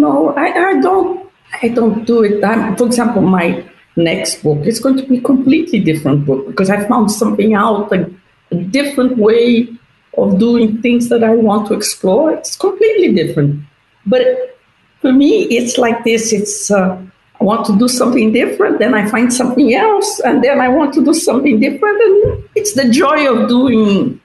[0.01, 1.29] know, I, I don't,
[1.61, 2.43] I don't do it.
[2.43, 3.63] I'm, for example, my
[3.95, 7.91] next book is going to be a completely different book because I found something out,
[7.93, 8.11] a,
[8.51, 9.69] a different way
[10.17, 12.33] of doing things that I want to explore.
[12.33, 13.63] It's completely different.
[14.05, 14.57] But
[14.99, 16.33] for me, it's like this.
[16.33, 17.01] It's uh,
[17.43, 21.03] want to do something different, then I find something else, and then I want to
[21.03, 22.01] do something different.
[22.01, 24.19] And it's the joy of doing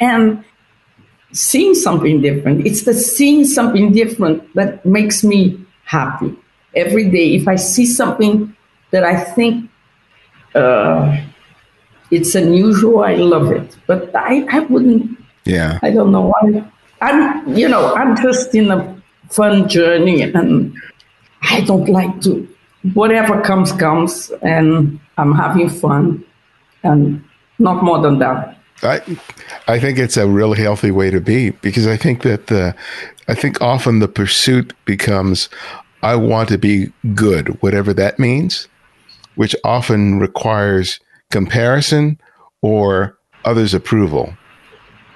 [0.00, 0.44] and
[1.32, 2.66] seeing something different.
[2.66, 6.34] It's the seeing something different that makes me happy
[6.74, 7.34] every day.
[7.34, 8.56] If I see something
[8.90, 9.70] that I think
[10.54, 11.20] uh,
[12.10, 13.76] it's unusual, I love it.
[13.86, 15.18] But I, I wouldn't.
[15.44, 15.78] Yeah.
[15.82, 16.32] I don't know.
[16.32, 16.64] why.
[17.00, 20.74] I'm, you know, I'm just in a fun journey and
[21.50, 22.48] I don't like to,
[22.94, 26.24] whatever comes, comes, and I'm having fun,
[26.82, 27.22] and
[27.58, 28.58] not more than that.
[28.82, 29.00] I,
[29.68, 32.74] I think it's a really healthy way to be because I think that the,
[33.28, 35.48] I think often the pursuit becomes,
[36.02, 38.68] I want to be good, whatever that means,
[39.36, 42.20] which often requires comparison
[42.62, 44.36] or others' approval.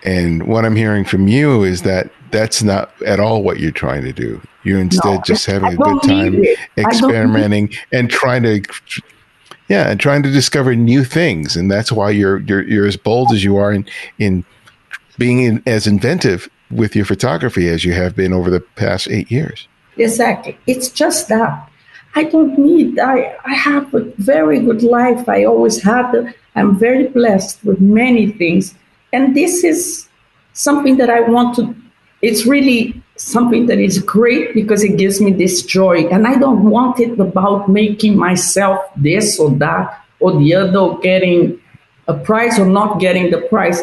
[0.05, 4.03] And what I'm hearing from you is that that's not at all what you're trying
[4.05, 4.41] to do.
[4.65, 6.45] You're instead no, just having a good time
[6.77, 8.63] experimenting and trying to
[9.69, 11.57] yeah, and trying to discover new things.
[11.57, 13.87] And that's why you're you're you're as bold as you are in
[14.19, 14.45] in
[15.19, 19.31] being in, as inventive with your photography as you have been over the past 8
[19.31, 19.67] years.
[19.97, 20.59] Exactly.
[20.67, 21.71] It's just that
[22.15, 25.29] I don't need I I have a very good life.
[25.29, 28.75] I always had I'm very blessed with many things.
[29.13, 30.09] And this is
[30.53, 31.75] something that I want to
[32.23, 36.07] it's really something that is great because it gives me this joy.
[36.09, 41.61] And I don't want it about making myself this or that or the other, getting
[42.09, 43.83] a prize or not getting the prize.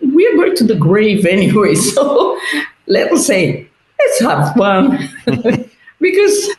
[0.00, 1.74] We are going to the grave anyway.
[1.96, 2.38] So
[2.86, 5.10] let us say, let's have fun.
[6.00, 6.50] because,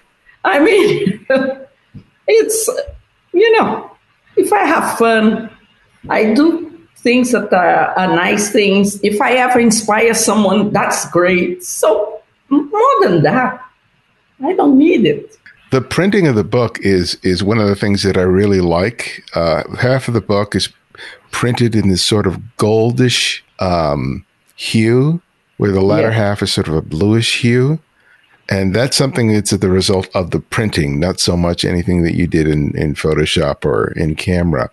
[0.43, 1.25] I mean,
[2.27, 2.69] it's,
[3.33, 3.91] you know,
[4.35, 5.49] if I have fun,
[6.09, 6.66] I do
[6.97, 8.99] things that are, are nice things.
[9.03, 11.63] If I ever inspire someone, that's great.
[11.63, 13.63] So more than that,
[14.43, 15.37] I don't need it.
[15.71, 19.23] The printing of the book is is one of the things that I really like.
[19.33, 20.69] Uh, half of the book is
[21.31, 25.21] printed in this sort of goldish um, hue,
[25.57, 26.13] where the latter yeah.
[26.13, 27.79] half is sort of a bluish hue.
[28.49, 32.27] And that's something that's the result of the printing, not so much anything that you
[32.27, 34.69] did in, in Photoshop or in camera.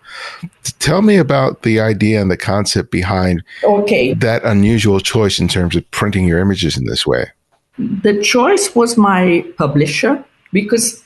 [0.79, 4.13] Tell me about the idea and the concept behind okay.
[4.13, 7.25] that unusual choice in terms of printing your images in this way.
[7.77, 11.03] The choice was my publisher because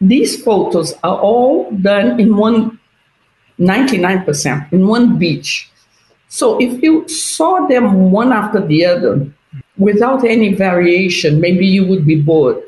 [0.00, 2.78] these photos are all done in one
[3.58, 5.70] 99% in one beach.
[6.28, 9.30] So if you saw them one after the other
[9.78, 12.62] without any variation, maybe you would be bored.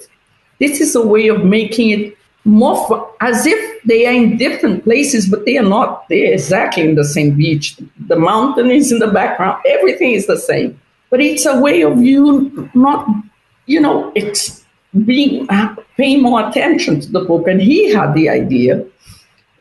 [0.58, 4.84] This is a way of making it more fun, as if they are in different
[4.84, 6.08] places, but they are not.
[6.08, 7.76] They are exactly in the same beach.
[8.06, 9.62] The mountain is in the background.
[9.66, 10.80] Everything is the same.
[11.10, 13.06] But it's a way of you not,
[13.66, 14.64] you know, it's
[15.04, 17.46] being uh, paying more attention to the book.
[17.46, 18.84] And he had the idea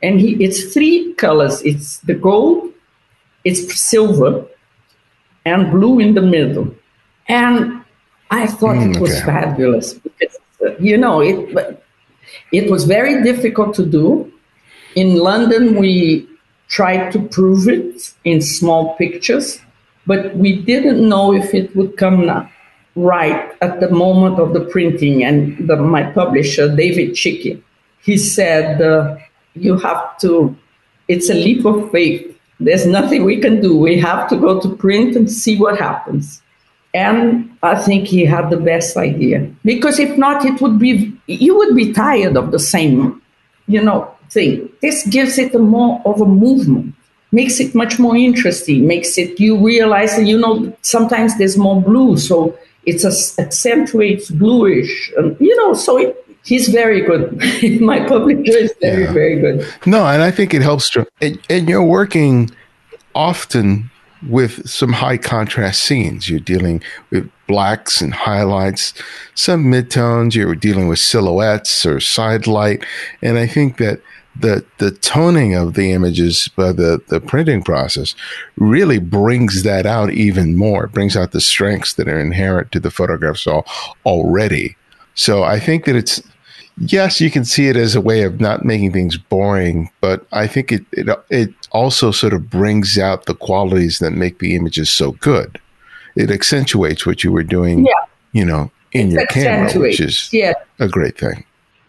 [0.02, 1.62] and he, it's three colors.
[1.64, 2.72] It's the gold,
[3.44, 4.46] it's silver,
[5.46, 6.75] and blue in the middle.
[7.28, 7.84] And
[8.32, 9.26] I thought mm, it was okay.
[9.26, 10.38] fabulous because
[10.80, 11.82] you know it.
[12.52, 14.32] It was very difficult to do.
[14.96, 16.28] In London, we
[16.68, 19.60] tried to prove it in small pictures,
[20.08, 22.30] but we didn't know if it would come
[22.96, 25.24] right at the moment of the printing.
[25.24, 27.62] And the, my publisher, David Chickey,
[28.02, 29.18] he said, uh,
[29.54, 30.56] you have to,
[31.08, 32.38] it's a leap of faith.
[32.60, 33.78] There's nothing we can do.
[33.78, 36.42] We have to go to print and see what happens.
[36.96, 41.58] And I think he had the best idea because if not, it would be, you
[41.58, 43.22] would be tired of the same,
[43.68, 44.70] you know, thing.
[44.82, 46.96] This gives it a more of a movement,
[47.34, 51.82] makes it much more interesting, makes it, you realize that, you know, sometimes there's more
[51.82, 52.18] blue.
[52.18, 57.42] So it's a, accentuates bluish, and, you know, so it, he's very good.
[57.82, 59.12] My publisher is very, yeah.
[59.12, 59.68] very good.
[59.86, 62.52] No, and I think it helps and, and, you're working
[63.14, 63.92] often
[64.28, 66.30] with some high contrast scenes.
[66.30, 68.94] You're dealing with blacks and highlights,
[69.36, 72.86] some midtones, you're dealing with silhouettes or side light.
[73.22, 74.02] And I think that
[74.38, 78.16] the the toning of the images by the the printing process
[78.58, 80.86] really brings that out even more.
[80.86, 83.66] It brings out the strengths that are inherent to the photographs all,
[84.06, 84.76] already.
[85.14, 86.22] So I think that it's
[86.78, 90.48] yes, you can see it as a way of not making things boring, but I
[90.48, 94.90] think it it it also sort of brings out the qualities that make the images
[94.90, 95.60] so good.
[96.16, 97.92] It accentuates what you were doing, yeah.
[98.32, 100.54] you know, in your camera, which is yeah.
[100.80, 101.44] a great thing.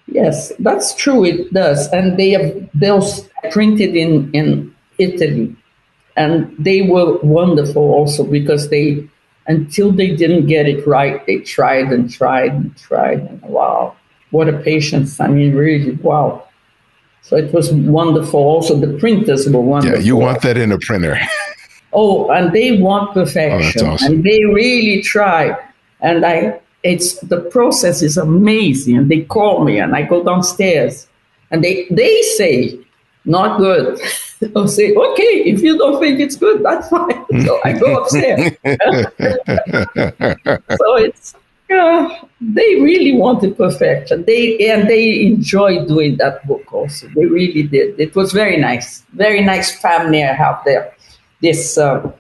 [0.09, 1.25] Yes, that's true.
[1.25, 5.55] It does, and they have those printed in in Italy,
[6.17, 9.09] and they were wonderful also because they
[9.47, 13.21] until they didn't get it right, they tried and tried and tried.
[13.21, 13.95] And wow,
[14.31, 15.21] what a patience.
[15.21, 16.46] I mean, really, wow.
[17.27, 18.39] So it was wonderful.
[18.39, 19.99] Also, the printers were wonderful.
[19.99, 21.19] Yeah, you want that in a printer.
[21.93, 23.85] oh, and they want perfection.
[23.85, 24.13] Oh, awesome.
[24.13, 25.57] And they really try.
[26.01, 28.97] And I, it's the process is amazing.
[28.97, 31.09] And they call me, and I go downstairs,
[31.51, 32.79] and they they say,
[33.25, 34.01] not good.
[34.55, 37.25] I'll say, okay, if you don't think it's good, that's fine.
[37.45, 38.53] So I go upstairs.
[40.79, 41.35] so it's
[41.69, 44.25] yeah, they really wanted perfection.
[44.25, 47.09] They and they enjoyed doing that book also.
[47.09, 47.99] They really did.
[47.99, 50.95] It was very nice, very nice family I have there.
[51.43, 52.11] This uh,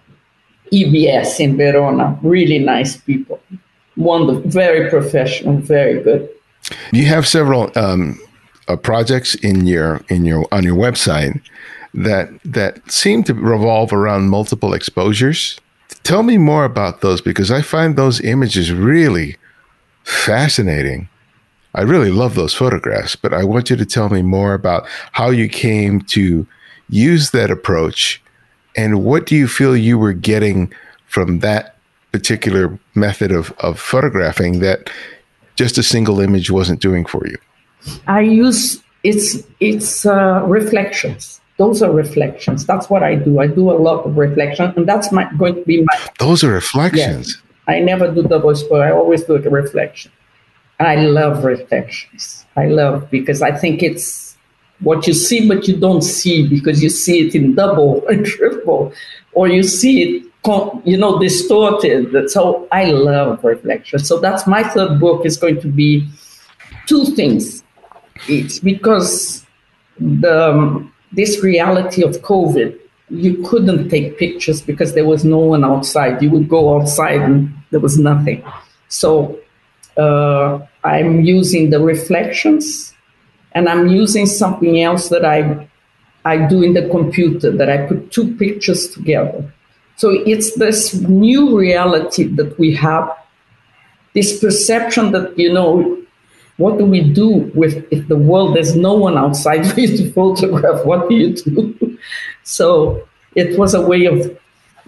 [0.72, 3.40] EBS in Verona, really nice people.
[3.96, 6.28] Wonderful, very professional, very good.
[6.92, 8.18] You have several um,
[8.68, 11.40] uh, projects in your in your on your website
[11.94, 15.58] that that seem to revolve around multiple exposures
[16.02, 19.36] Tell me more about those because I find those images really
[20.04, 21.08] fascinating.
[21.74, 25.30] I really love those photographs, but I want you to tell me more about how
[25.30, 26.46] you came to
[26.88, 28.22] use that approach
[28.76, 30.72] and what do you feel you were getting
[31.06, 31.76] from that
[32.12, 34.90] particular method of, of photographing that
[35.56, 37.36] just a single image wasn't doing for you?
[38.06, 42.66] I use it's it's uh, reflections those are reflections.
[42.66, 43.40] That's what I do.
[43.40, 46.08] I do a lot of reflection, and that's my, going to be my.
[46.18, 47.40] Those are reflections.
[47.66, 48.82] I never do double exposure.
[48.82, 50.12] I always do a reflection.
[50.78, 52.44] And I love reflections.
[52.56, 54.36] I love because I think it's
[54.80, 58.92] what you see, but you don't see because you see it in double and triple,
[59.32, 60.22] or you see it,
[60.84, 62.30] you know, distorted.
[62.30, 63.98] So I love reflection.
[63.98, 66.06] So that's my third book is going to be
[66.86, 67.64] two things.
[68.28, 69.44] It's because
[69.98, 72.78] the um, this reality of COVID,
[73.10, 76.20] you couldn't take pictures because there was no one outside.
[76.22, 78.44] You would go outside and there was nothing.
[78.88, 79.38] So
[79.96, 82.92] uh, I'm using the reflections
[83.52, 85.68] and I'm using something else that I
[86.26, 89.52] I do in the computer that I put two pictures together.
[89.94, 93.16] So it's this new reality that we have,
[94.12, 95.96] this perception that, you know,
[96.56, 100.12] what do we do with if the world there's no one outside for you to
[100.18, 100.84] photograph?
[100.84, 101.98] What do you do?
[102.44, 104.38] So it was a way of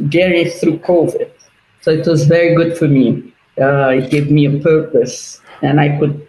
[0.09, 1.31] getting through COVID.
[1.83, 3.33] So it was very good for me.
[3.61, 6.27] Uh, it gave me a purpose, and I could,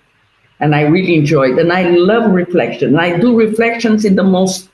[0.60, 1.58] and I really enjoyed.
[1.60, 2.98] And I love reflection.
[2.98, 4.70] I do reflections in the most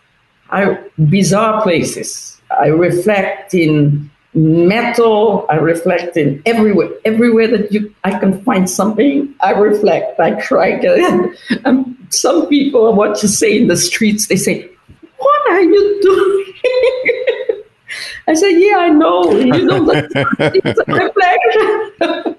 [0.49, 2.41] I, bizarre places.
[2.49, 5.45] I reflect in metal.
[5.49, 6.89] I reflect in everywhere.
[7.05, 9.33] Everywhere that you, I can find something.
[9.39, 10.19] I reflect.
[10.19, 10.67] I try.
[10.67, 14.69] And um, some people, what you say in the streets, they say,
[15.17, 17.63] "What are you doing?"
[18.27, 19.31] I said, "Yeah, I know.
[19.31, 22.35] You know, it's a reflection."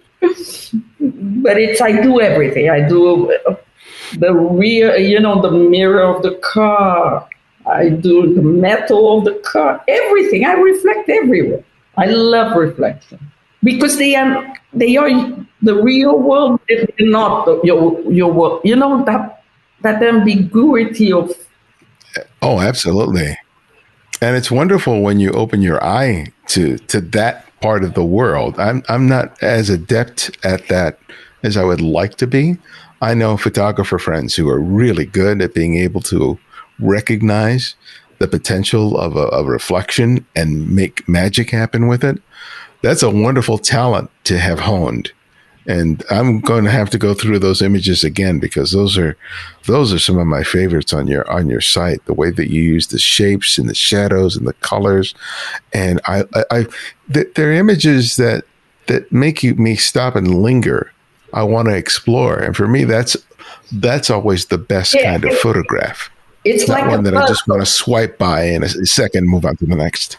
[1.42, 2.68] but it's I do everything.
[2.68, 3.56] I do uh,
[4.18, 7.28] the rear, you know, the mirror of the car.
[7.66, 10.44] I do the metal of the car, everything.
[10.44, 11.64] I reflect everywhere.
[11.96, 13.18] I love reflection
[13.62, 15.08] because they are they are
[15.62, 16.60] the real world.
[16.68, 19.42] If not your your world, you know that
[19.82, 21.32] that ambiguity of.
[22.42, 23.36] Oh, absolutely,
[24.20, 28.58] and it's wonderful when you open your eye to to that part of the world.
[28.58, 30.98] I'm I'm not as adept at that
[31.42, 32.56] as I would like to be.
[33.02, 36.38] I know photographer friends who are really good at being able to
[36.78, 37.74] recognize
[38.18, 42.20] the potential of a, of reflection and make magic happen with it.
[42.82, 45.12] That's a wonderful talent to have honed.
[45.68, 49.16] And I'm going to have to go through those images again because those are
[49.64, 52.04] those are some of my favorites on your on your site.
[52.04, 55.12] The way that you use the shapes and the shadows and the colors,
[55.72, 56.66] and I, I, I
[57.08, 58.44] they're images that
[58.86, 60.92] that make you me stop and linger.
[61.32, 63.16] I want to explore, and for me, that's
[63.72, 65.10] that's always the best yeah.
[65.10, 66.10] kind of photograph.
[66.46, 67.24] It's Not like one that puzzle.
[67.24, 70.18] I just want to swipe by in a second, move on to the next.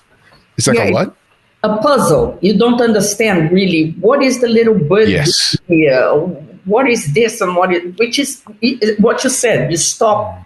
[0.57, 1.15] It's like yeah, a what?
[1.63, 2.37] A puzzle.
[2.41, 5.57] You don't understand really what is the little bird yes.
[5.67, 6.13] here.
[6.65, 8.43] What is this and what is which is
[8.99, 9.71] what you said.
[9.71, 10.45] You stop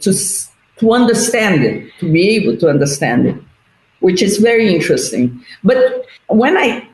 [0.00, 0.12] to
[0.78, 3.36] to understand it, to be able to understand it,
[4.00, 5.42] which is very interesting.
[5.64, 6.86] But when I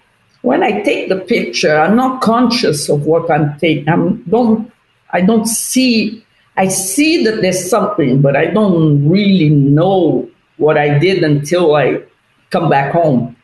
[0.43, 3.89] when I take the picture, I'm not conscious of what I'm taking.
[3.89, 4.71] I'm don't
[5.11, 6.25] I don't see
[6.57, 10.29] I see that there's something, but I don't really know
[10.59, 12.03] what I did until I
[12.51, 13.37] come back home.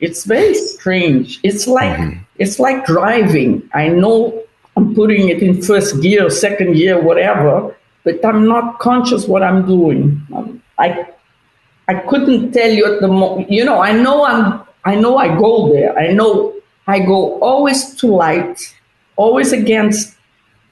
[0.00, 1.40] It's very strange.
[1.42, 2.18] It's like mm-hmm.
[2.38, 3.68] it's like driving.
[3.74, 4.42] I know
[4.76, 9.66] I'm putting it in first gear, second gear, whatever, but I'm not conscious what I'm
[9.66, 10.20] doing.
[10.78, 11.06] I
[11.86, 13.50] I couldn't tell you at the moment.
[13.50, 14.62] You know, I know I'm.
[14.84, 15.98] I know I go there.
[15.98, 16.54] I know
[16.86, 18.74] I go always to light,
[19.16, 20.16] always against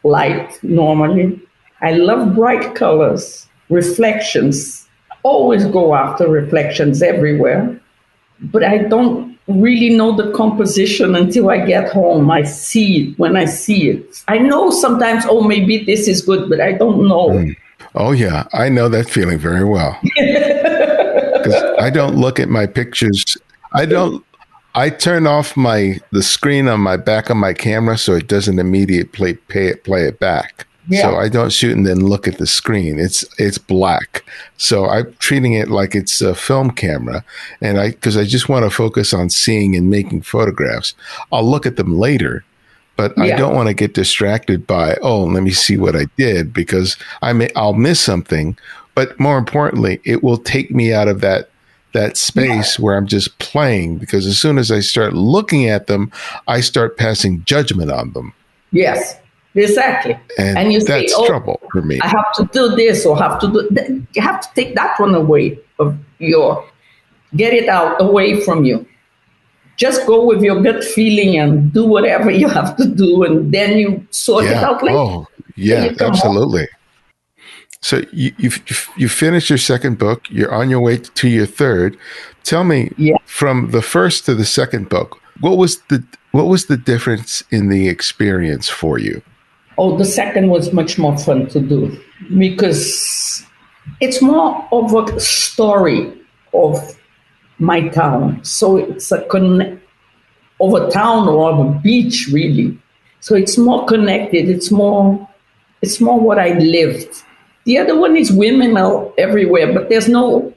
[0.02, 1.45] light normally
[1.80, 4.88] I love bright colors, reflections.
[5.22, 7.80] Always go after reflections everywhere.
[8.40, 12.30] But I don't really know the composition until I get home.
[12.30, 14.24] I see it when I see it.
[14.28, 17.28] I know sometimes, oh, maybe this is good, but I don't know.
[17.30, 17.56] Mm.
[17.94, 18.46] Oh, yeah.
[18.52, 19.98] I know that feeling very well.
[21.46, 23.36] Because I don't look at my pictures.
[23.72, 24.24] I don't.
[24.74, 28.58] I turn off my the screen on my back of my camera so it doesn't
[28.58, 30.66] immediately play it play it back.
[30.88, 31.02] Yeah.
[31.02, 32.98] So I don't shoot and then look at the screen.
[32.98, 34.24] It's it's black.
[34.56, 37.24] So I'm treating it like it's a film camera,
[37.60, 40.94] and I because I just want to focus on seeing and making photographs.
[41.32, 42.44] I'll look at them later,
[42.96, 43.24] but yeah.
[43.24, 46.96] I don't want to get distracted by oh let me see what I did because
[47.22, 48.56] I may I'll miss something.
[48.94, 51.50] But more importantly, it will take me out of that
[51.92, 52.84] that space yeah.
[52.84, 56.12] where I'm just playing because as soon as I start looking at them,
[56.46, 58.34] I start passing judgment on them.
[58.70, 59.18] Yes.
[59.56, 60.18] Exactly.
[60.38, 61.98] And, and you that's say, oh, trouble for me.
[62.00, 63.88] I have to do this or have to do that.
[64.14, 66.64] You have to take that one away of your,
[67.34, 68.86] get it out away from you.
[69.76, 73.76] Just go with your gut feeling and do whatever you have to do, and then
[73.76, 74.52] you sort yeah.
[74.52, 74.96] it out later.
[74.96, 76.60] Oh, yeah, absolutely.
[76.60, 76.68] Home.
[77.82, 78.50] So you you
[78.96, 80.30] you finished your second book.
[80.30, 81.98] You're on your way to your third.
[82.42, 83.16] Tell me, yeah.
[83.26, 86.02] from the first to the second book, what was the
[86.32, 89.20] what was the difference in the experience for you?
[89.78, 91.98] Oh, the second was much more fun to do
[92.38, 93.44] because
[94.00, 96.12] it's more of a story
[96.54, 96.78] of
[97.58, 98.42] my town.
[98.44, 99.80] So it's a con-
[100.60, 102.78] of a town or of a beach, really.
[103.20, 104.48] So it's more connected.
[104.48, 105.28] It's more,
[105.82, 107.22] it's more what I lived.
[107.64, 110.54] The other one is women are everywhere, but there's no.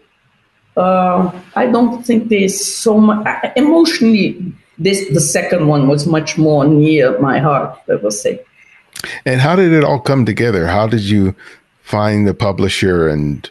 [0.78, 4.54] Uh, I don't think there's so much emotionally.
[4.78, 7.78] This the second one was much more near my heart.
[7.90, 8.40] I will say.
[9.26, 10.68] And how did it all come together?
[10.68, 11.36] How did you
[11.82, 13.50] find the publisher and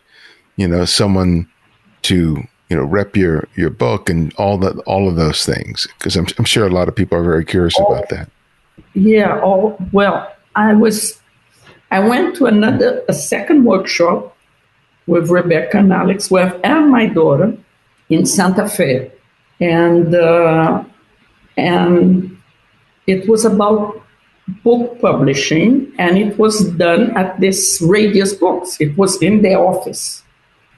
[0.57, 1.49] you know someone
[2.03, 5.87] to you know rep your your book and all that all of those things?
[5.99, 8.31] Because I'm I'm sure a lot of people are very curious oh, about that.
[8.95, 9.41] Yeah.
[9.43, 11.19] Oh well, I was
[11.91, 14.37] I went to another a second workshop
[15.07, 17.57] with Rebecca and Alex Webb and my daughter
[18.11, 19.11] in Santa Fe,
[19.61, 20.85] and uh,
[21.57, 22.37] and
[23.07, 24.03] it was about
[24.63, 28.81] book publishing, and it was done at this Radius Books.
[28.81, 30.23] It was in their office.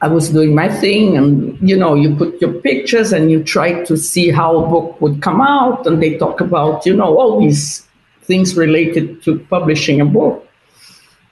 [0.03, 3.85] I was doing my thing, and you know, you put your pictures and you try
[3.85, 7.41] to see how a book would come out, and they talk about you know all
[7.41, 7.87] these
[8.23, 10.47] things related to publishing a book.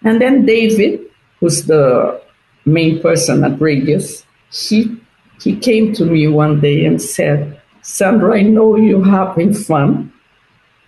[0.02, 1.00] And then David,
[1.40, 2.20] who's the
[2.64, 4.96] main person at Radius, he
[5.42, 10.12] he came to me one day and said, Sandra, I know you're having fun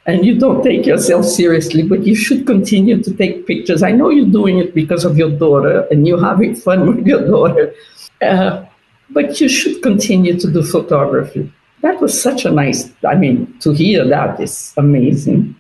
[0.06, 3.82] and you don't take yourself seriously, but you should continue to take pictures.
[3.82, 7.26] I know you're doing it because of your daughter and you're having fun with your
[7.26, 7.74] daughter,
[8.22, 8.64] uh,
[9.10, 11.52] but you should continue to do photography.
[11.82, 15.56] That was such a nice, I mean, to hear that is amazing.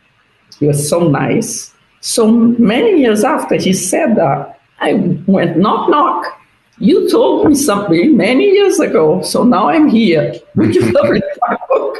[0.58, 1.72] You're so nice.
[2.00, 4.94] So many years after he said that, I
[5.26, 6.40] went knock, knock.
[6.78, 10.34] You told me something many years ago, so now I'm here.
[10.56, 11.98] Would you my book?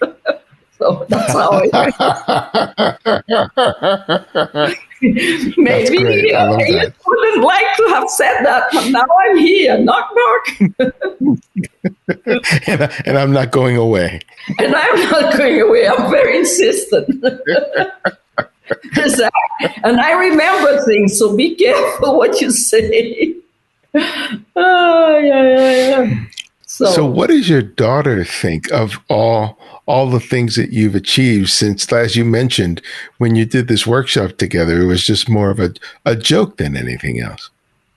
[0.78, 1.90] so that's how I.
[5.00, 9.78] Maybe uh, you wouldn't like to have said that, but now I'm here.
[9.78, 10.48] Knock, knock.
[12.66, 14.18] and, I, and I'm not going away.
[14.58, 15.86] And I'm not going away.
[15.86, 17.22] I'm very insistent
[19.84, 23.34] and I remember things, so be careful what you say.
[23.94, 26.24] oh, yeah, yeah, yeah.
[26.66, 29.58] So, so, what does your daughter think of all
[29.88, 32.82] all the things that you've achieved since, as you mentioned,
[33.16, 35.72] when you did this workshop together, it was just more of a,
[36.04, 37.48] a joke than anything else.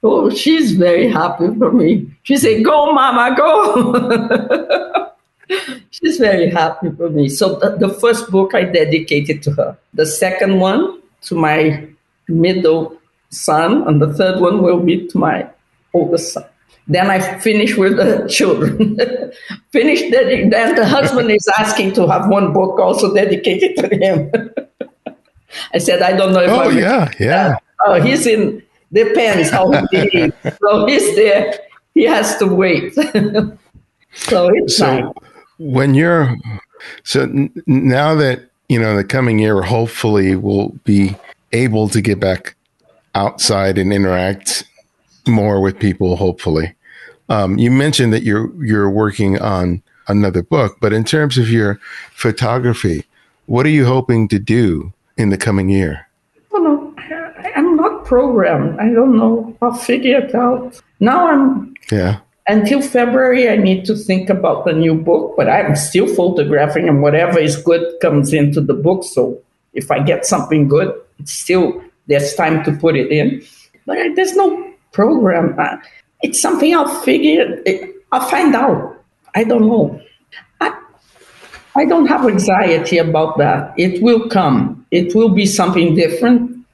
[0.02, 2.10] Oh, she's very happy for me.
[2.24, 5.08] She said, "Go, Mama, go."
[5.92, 7.28] She's very happy for me.
[7.28, 9.78] So the, the, first book I dedicated to her.
[9.94, 11.86] The second one to my
[12.30, 12.98] middle
[13.32, 15.50] son, and the third one will be to my
[15.94, 16.46] oldest son.
[16.88, 18.98] Then I finish with the children.
[19.72, 20.26] Finish that.
[20.52, 24.32] then the husband is asking to have one book also dedicated to him.
[25.74, 27.56] I said, I don't know if Oh, I yeah, yeah.
[27.86, 28.62] Uh, oh, he's in,
[28.92, 30.34] depends how he behaves.
[30.60, 31.54] so he's there.
[31.94, 32.94] He has to wait.
[34.14, 35.14] so it's so,
[35.60, 36.36] when you're
[37.04, 37.26] so
[37.68, 41.16] now that you know the coming year hopefully we'll be
[41.54, 42.56] able to get back
[43.16, 44.64] outside and interact
[45.28, 46.76] more with people hopefully.
[47.30, 51.80] Um, you mentioned that you're you're working on another book but in terms of your
[52.12, 53.06] photography
[53.46, 56.08] what are you hoping to do in the coming year?
[56.52, 56.96] Well, no,
[57.56, 58.80] i'm not programmed.
[58.80, 59.56] I don't know.
[59.62, 60.82] I'll figure it out.
[61.00, 62.20] Now i'm yeah.
[62.48, 67.02] until February, I need to think about the new book, but I'm still photographing, and
[67.02, 69.04] whatever is good comes into the book.
[69.04, 69.42] So
[69.74, 73.44] if I get something good, it's still there's time to put it in.
[73.86, 75.58] But there's no program.
[76.22, 77.64] It's something I'll figure.
[78.12, 79.04] I'll find out.
[79.36, 80.02] I don't know.
[80.60, 80.78] I,
[81.76, 83.74] I don't have anxiety about that.
[83.78, 84.86] It will come.
[84.92, 86.66] It will be something different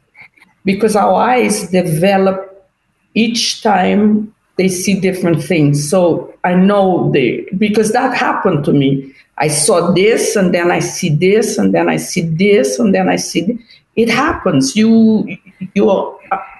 [0.65, 2.68] because our eyes develop
[3.13, 5.88] each time they see different things.
[5.89, 9.13] So I know they because that happened to me.
[9.38, 13.07] I saw this and then I see this and then I see this and then
[13.07, 13.57] I see this.
[13.95, 14.76] it happens.
[14.76, 15.38] You
[15.76, 16.16] your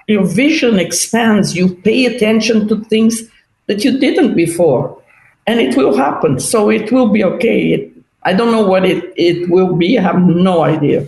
[0.08, 1.54] your vision expands.
[1.54, 3.22] You pay attention to things
[3.66, 5.00] that you didn't before,
[5.46, 6.40] and it will happen.
[6.40, 7.74] So it will be okay.
[7.74, 7.92] It,
[8.24, 9.98] I don't know what it, it will be.
[9.98, 11.06] I have no idea,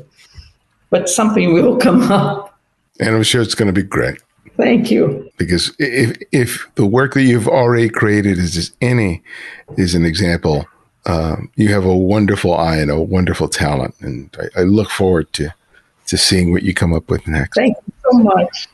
[0.91, 2.59] but something will come up.
[3.01, 4.21] And I'm sure it's going to be great.
[4.57, 5.31] Thank you.
[5.39, 9.23] Because if if the work that you've already created is any
[9.79, 10.67] is an example,
[11.07, 15.33] um, you have a wonderful eye and a wonderful talent, and I, I, look forward
[15.35, 15.55] to
[16.09, 17.57] to seeing what you come up with next.
[17.57, 18.69] Thank you so much.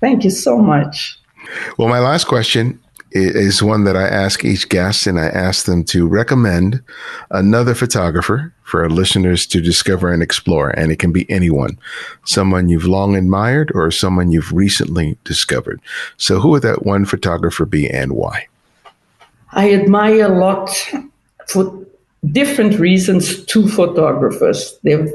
[0.00, 1.18] Thank you so much.
[1.78, 2.80] Well, my last question
[3.12, 6.82] is one that I ask each guest, and I ask them to recommend
[7.30, 10.70] another photographer for our listeners to discover and explore.
[10.70, 11.78] And it can be anyone,
[12.24, 15.80] someone you've long admired or someone you've recently discovered.
[16.18, 18.46] So, who would that one photographer be and why?
[19.52, 20.70] I admire a lot
[21.48, 21.86] for
[22.30, 24.78] different reasons two photographers.
[24.82, 25.10] They've,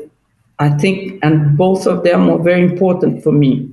[0.57, 3.69] I think, and both of them were very important for me.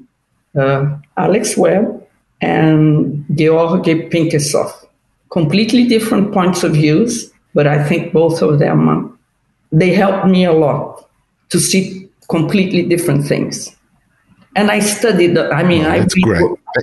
[0.58, 2.06] Uh, Alex Webb
[2.40, 4.72] and Georgi Pinkhassov.
[5.30, 9.08] Completely different points of views, but I think both of them, uh,
[9.70, 11.08] they helped me a lot
[11.50, 13.76] to see completely different things.
[14.56, 16.06] And I studied, I mean, oh, I,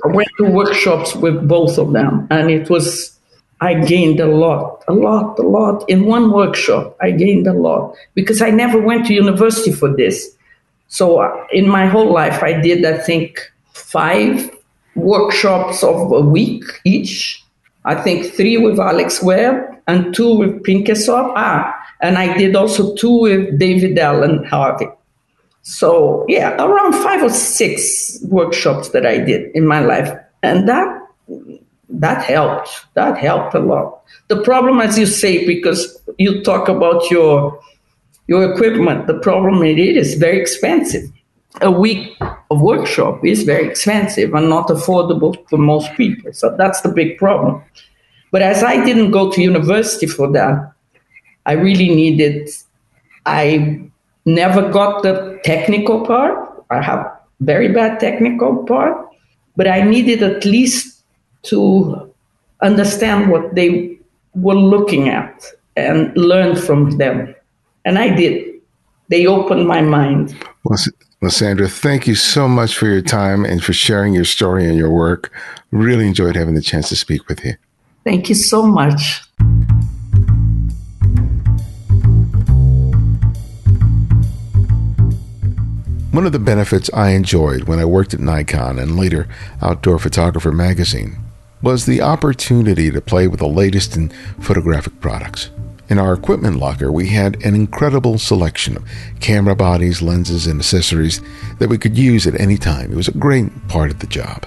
[0.06, 3.20] I went to workshops with both of them, and it was,
[3.60, 5.84] I gained a lot, a lot, a lot.
[5.90, 10.34] In one workshop, I gained a lot because I never went to university for this.
[10.88, 14.50] So uh, in my whole life, I did, I think, five
[14.96, 17.44] workshops of a week each.
[17.86, 19.56] I think three with Alex Webb
[19.88, 21.34] and two with Pinkhassov.
[21.36, 24.88] Ah, and I did also two with David Alan Harvey.
[25.62, 30.10] So yeah, around five or six workshops that I did in my life,
[30.44, 30.88] and that
[31.90, 32.86] that helped.
[32.94, 34.02] That helped a lot.
[34.28, 37.60] The problem, as you say, because you talk about your
[38.28, 41.04] your equipment, the problem it is very expensive.
[41.62, 42.16] A week
[42.52, 46.32] of workshop is very expensive and not affordable for most people.
[46.34, 47.64] So that's the big problem.
[48.32, 50.72] But as I didn't go to university for that,
[51.46, 52.50] I really needed,
[53.26, 53.82] I
[54.26, 56.66] never got the technical part.
[56.70, 59.08] I have very bad technical part,
[59.56, 61.04] but I needed at least
[61.44, 62.14] to
[62.62, 63.98] understand what they
[64.36, 65.46] were looking at
[65.76, 67.34] and learn from them.
[67.86, 68.56] And I did.
[69.10, 70.36] They opened my mind.
[70.64, 70.78] Well,
[71.20, 74.92] Lysandra, thank you so much for your time and for sharing your story and your
[74.92, 75.32] work.
[75.72, 77.56] Really enjoyed having the chance to speak with you.
[78.04, 79.24] Thank you so much.
[86.12, 89.28] One of the benefits I enjoyed when I worked at Nikon and later
[89.62, 91.18] Outdoor Photographer magazine
[91.64, 94.10] was the opportunity to play with the latest in
[94.40, 95.50] photographic products.
[95.90, 98.86] In our equipment locker, we had an incredible selection of
[99.22, 101.22] camera bodies, lenses, and accessories
[101.60, 102.92] that we could use at any time.
[102.92, 104.46] It was a great part of the job.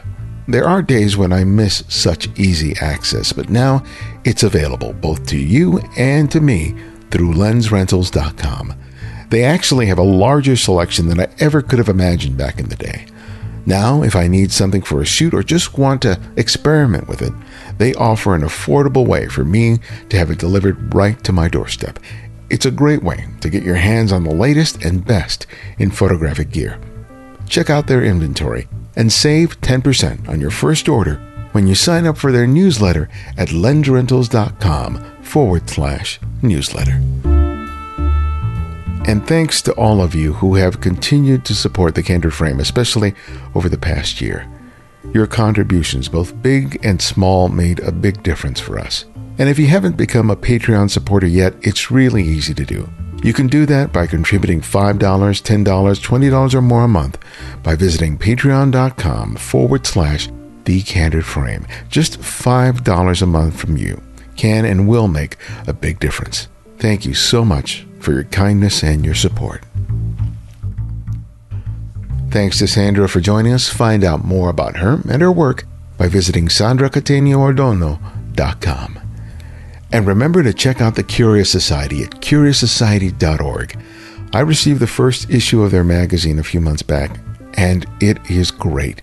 [0.48, 3.84] There are days when I miss such easy access, but now
[4.24, 6.74] it's available both to you and to me
[7.10, 8.74] through lensrentals.com.
[9.30, 12.76] They actually have a larger selection than I ever could have imagined back in the
[12.76, 13.06] day.
[13.70, 17.32] Now, if I need something for a shoot or just want to experiment with it,
[17.78, 22.00] they offer an affordable way for me to have it delivered right to my doorstep.
[22.50, 25.46] It's a great way to get your hands on the latest and best
[25.78, 26.80] in photographic gear.
[27.48, 28.66] Check out their inventory
[28.96, 31.14] and save 10% on your first order
[31.52, 33.08] when you sign up for their newsletter
[33.38, 37.00] at lensrentals.com forward slash newsletter.
[39.06, 43.14] And thanks to all of you who have continued to support the Candid Frame, especially
[43.54, 44.46] over the past year.
[45.14, 49.06] Your contributions, both big and small, made a big difference for us.
[49.38, 52.88] And if you haven't become a Patreon supporter yet, it's really easy to do.
[53.22, 57.18] You can do that by contributing $5, $10, $20, or more a month
[57.62, 60.28] by visiting patreon.com forward slash
[60.64, 61.66] the candid frame.
[61.88, 64.00] Just $5 a month from you
[64.36, 65.36] can and will make
[65.66, 66.48] a big difference.
[66.78, 69.62] Thank you so much for your kindness and your support.
[72.30, 73.68] Thanks to Sandra for joining us.
[73.68, 75.64] Find out more about her and her work
[75.98, 79.00] by visiting sandracattaneoadorno.com.
[79.92, 83.76] And remember to check out the Curious Society at curioussociety.org.
[84.32, 87.18] I received the first issue of their magazine a few months back,
[87.54, 89.02] and it is great.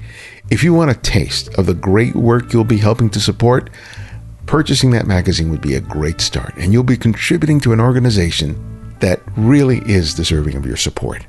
[0.49, 3.69] If you want a taste of the great work you'll be helping to support,
[4.45, 8.76] purchasing that magazine would be a great start, and you'll be contributing to an organization
[8.99, 11.25] that really is deserving of your support.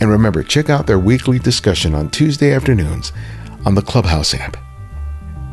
[0.00, 3.12] And remember, check out their weekly discussion on Tuesday afternoons
[3.64, 4.56] on the Clubhouse app.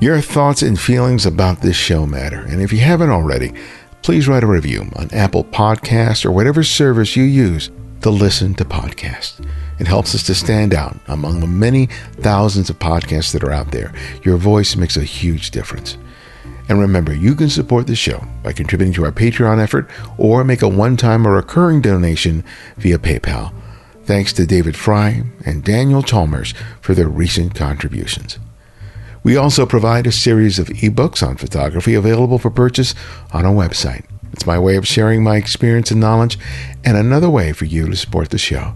[0.02, 3.54] Your thoughts and feelings about this show matter, and if you haven't already,
[4.02, 7.72] please write a review on Apple Podcasts or whatever service you use
[8.02, 9.44] to listen to podcasts.
[9.80, 11.88] It helps us to stand out among the many
[12.18, 13.94] thousands of podcasts that are out there.
[14.24, 15.98] Your voice makes a huge difference.
[16.68, 20.62] And remember, you can support the show by contributing to our Patreon effort or make
[20.62, 22.44] a one time or recurring donation
[22.78, 23.54] via PayPal.
[24.04, 28.40] Thanks to David Fry and Daniel Chalmers for their recent contributions.
[29.24, 32.94] We also provide a series of ebooks on photography available for purchase
[33.34, 34.06] on our website.
[34.32, 36.38] It's my way of sharing my experience and knowledge,
[36.84, 38.76] and another way for you to support the show.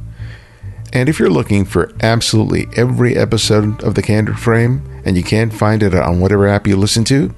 [0.92, 5.54] And if you're looking for absolutely every episode of The Candid Frame and you can't
[5.54, 7.36] find it on whatever app you listen to,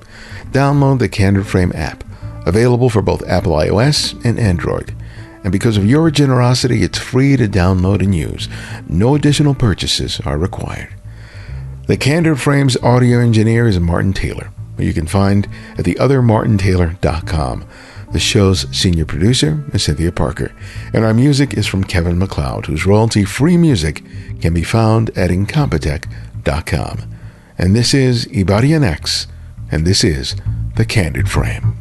[0.52, 2.04] download the Candid Frame app,
[2.46, 4.96] available for both Apple iOS and Android.
[5.44, 8.48] And because of your generosity, it's free to download and use.
[8.88, 10.94] No additional purchases are required.
[11.88, 15.48] The Candid Frame's audio engineer is Martin Taylor, who you can find
[15.78, 17.66] at theothermartintaylor.com.
[18.12, 20.52] The show's senior producer is Cynthia Parker,
[20.94, 24.04] and our music is from Kevin MacLeod, whose royalty free music
[24.42, 27.16] can be found at incompetech.com.
[27.58, 29.28] And this is Ibarionex
[29.72, 30.36] and this is
[30.76, 31.78] The Candid Frame.